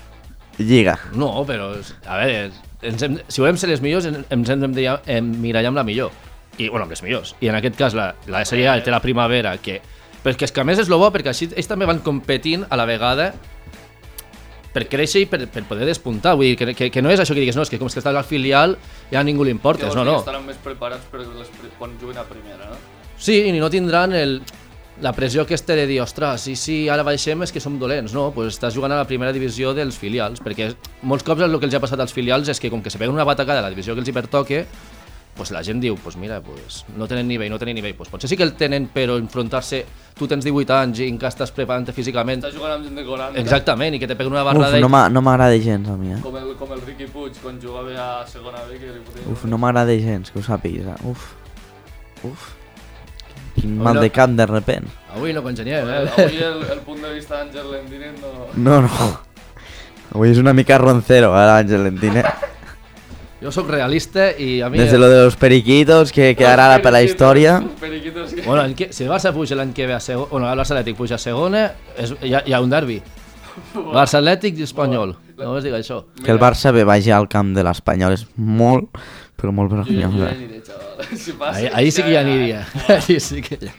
[0.58, 0.98] lliga.
[1.18, 1.72] No, però,
[2.06, 2.52] a veure,
[2.86, 6.12] ens hem, si volem ser les millors, en- ens hem de mirallar amb la millor.
[6.56, 7.34] I, bueno, amb les millors.
[7.40, 9.80] I en aquest cas, la, la sèrie A té la primavera, que...
[10.22, 11.98] Però és que, és que a més és lo bo, perquè així ells també van
[12.00, 13.32] competint a la vegada
[14.74, 16.36] per créixer i per, per poder despuntar.
[16.38, 17.94] Vull dir, que, que, que no és això que digues, no, és que com és
[17.98, 18.78] que estàs al filial
[19.10, 20.20] ja a ningú li importes, no, no.
[20.22, 22.78] Estaran més preparats per les, quan juguin a primera, no?
[23.24, 24.42] Sí, i no tindran el,
[25.00, 28.12] la pressió que este de dir, ostres, sí, sí, ara baixem és que som dolents,
[28.12, 28.26] no?
[28.36, 30.66] Pues estàs jugant a la primera divisió dels filials, perquè
[31.08, 33.14] molts cops el que els ha passat als filials és que com que se peguen
[33.16, 34.58] una batacada a la divisió que els hi pertoque,
[35.34, 38.28] pues la gent diu, pues mira, pues no tenen nivell, no tenen nivell, pues potser
[38.28, 39.80] sí que el tenen, però enfrontar-se,
[40.18, 43.40] tu tens 18 anys i encara estàs preparant físicament, Estàs jugant amb gent de 40.
[43.40, 45.14] exactament, i que te peguen una Uf, barrada no i...
[45.16, 46.20] no m'agrada gens a mi, eh?
[46.22, 49.26] Com el, com el Riqui Puig quan jugava a segona B, que li fotia...
[49.32, 51.00] Uf, no m'agrada gens, que ho sàpiguis, eh?
[51.08, 51.32] Uf,
[52.30, 52.52] uf.
[53.54, 54.86] Quin Avui mal no- de cap de repent.
[55.14, 56.00] Avui no congenyem, Eh?
[56.18, 58.48] Avui el, el punt de vista d'Àngel Lendinen no...
[58.56, 59.12] No, no.
[60.14, 62.24] Avui és una mica roncero, eh, l'Àngel Lentine.
[63.44, 64.78] Jo sóc realista i a mi...
[64.78, 67.58] Desde lo de los periquitos, que quedarà ara per la història.
[67.80, 68.42] Que...
[68.46, 70.96] Bueno, que, si el Barça puja l'any que ve a segona, bueno, el Barça Atlètic
[70.96, 71.66] puja a segona,
[71.98, 73.02] és, hi, ha, hi ha un derbi.
[73.74, 75.14] Barça Atlètic i Espanyol.
[75.38, 76.02] No us dic això.
[76.22, 78.90] Que el Barça ve vagi al camp de l'Espanyol és molt,
[79.38, 80.08] però molt ja eh?
[80.08, 81.04] aniré, xaval.
[81.18, 81.34] Si
[81.72, 82.66] ahí sí que ja aniria.
[82.88, 83.72] Ahí sí que ja.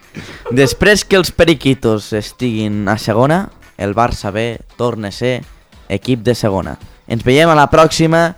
[0.52, 5.42] Després que els periquitos estiguin a segona, el Barça B torna a ser
[5.90, 6.78] equip de segona.
[7.08, 8.36] Ens veiem a la pròxima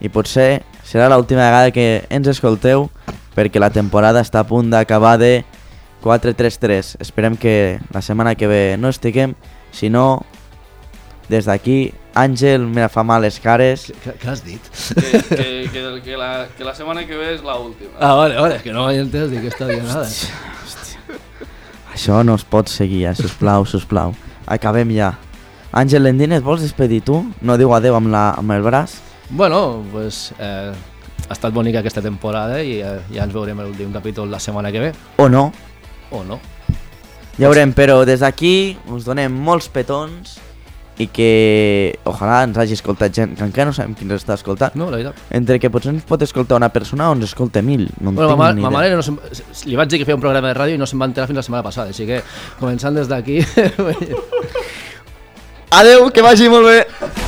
[0.00, 2.88] i potser serà l'última vegada que ens escolteu
[3.36, 5.44] perquè la temporada està a punt d'acabar de
[6.04, 6.96] 4-3-3.
[7.02, 9.34] Esperem que la setmana que ve no estiguem,
[9.72, 10.24] si no,
[11.28, 13.90] des d'aquí, Àngel, mira, fa mal les cares.
[14.04, 14.70] Què, què has dit?
[14.94, 17.92] que, que, que, que, la, que la setmana que ve és l'última.
[18.00, 20.08] Ah, vale, vale, que no he entès dir que està dient nada.
[21.92, 23.14] Això no es pot seguir, eh?
[23.16, 24.14] sisplau, sisplau.
[24.46, 25.14] Acabem ja.
[25.76, 27.20] Àngel Lendines, vols despedir tu?
[27.44, 28.98] No diu adeu amb, la, amb el braç?
[29.30, 30.30] Bueno, pues...
[30.38, 30.72] Eh,
[31.26, 34.82] ha estat bonica aquesta temporada i eh, ja ens veurem l'últim capítol la setmana que
[34.84, 35.48] ve, O no,
[36.14, 36.38] o no.
[37.36, 40.36] ja veurem, però des d'aquí us donem molts petons
[40.98, 44.72] i que ojalà ens hagi escoltat gent que encara no sabem qui ens està escoltant.
[44.80, 45.18] No, la veritat.
[45.30, 48.30] Entre que potser ens pot escoltar una persona o ens escolta mil, no en Bueno,
[48.30, 48.78] tinc ma, ni ma idea.
[48.78, 49.20] mare no se'n-
[49.68, 51.36] li vaig dir que feia un programa de ràdio i no se'n va enterar fins
[51.36, 52.22] la setmana passada, així que
[52.58, 53.42] començant des d'aquí...
[55.70, 57.25] Adeu, que vagi molt bé!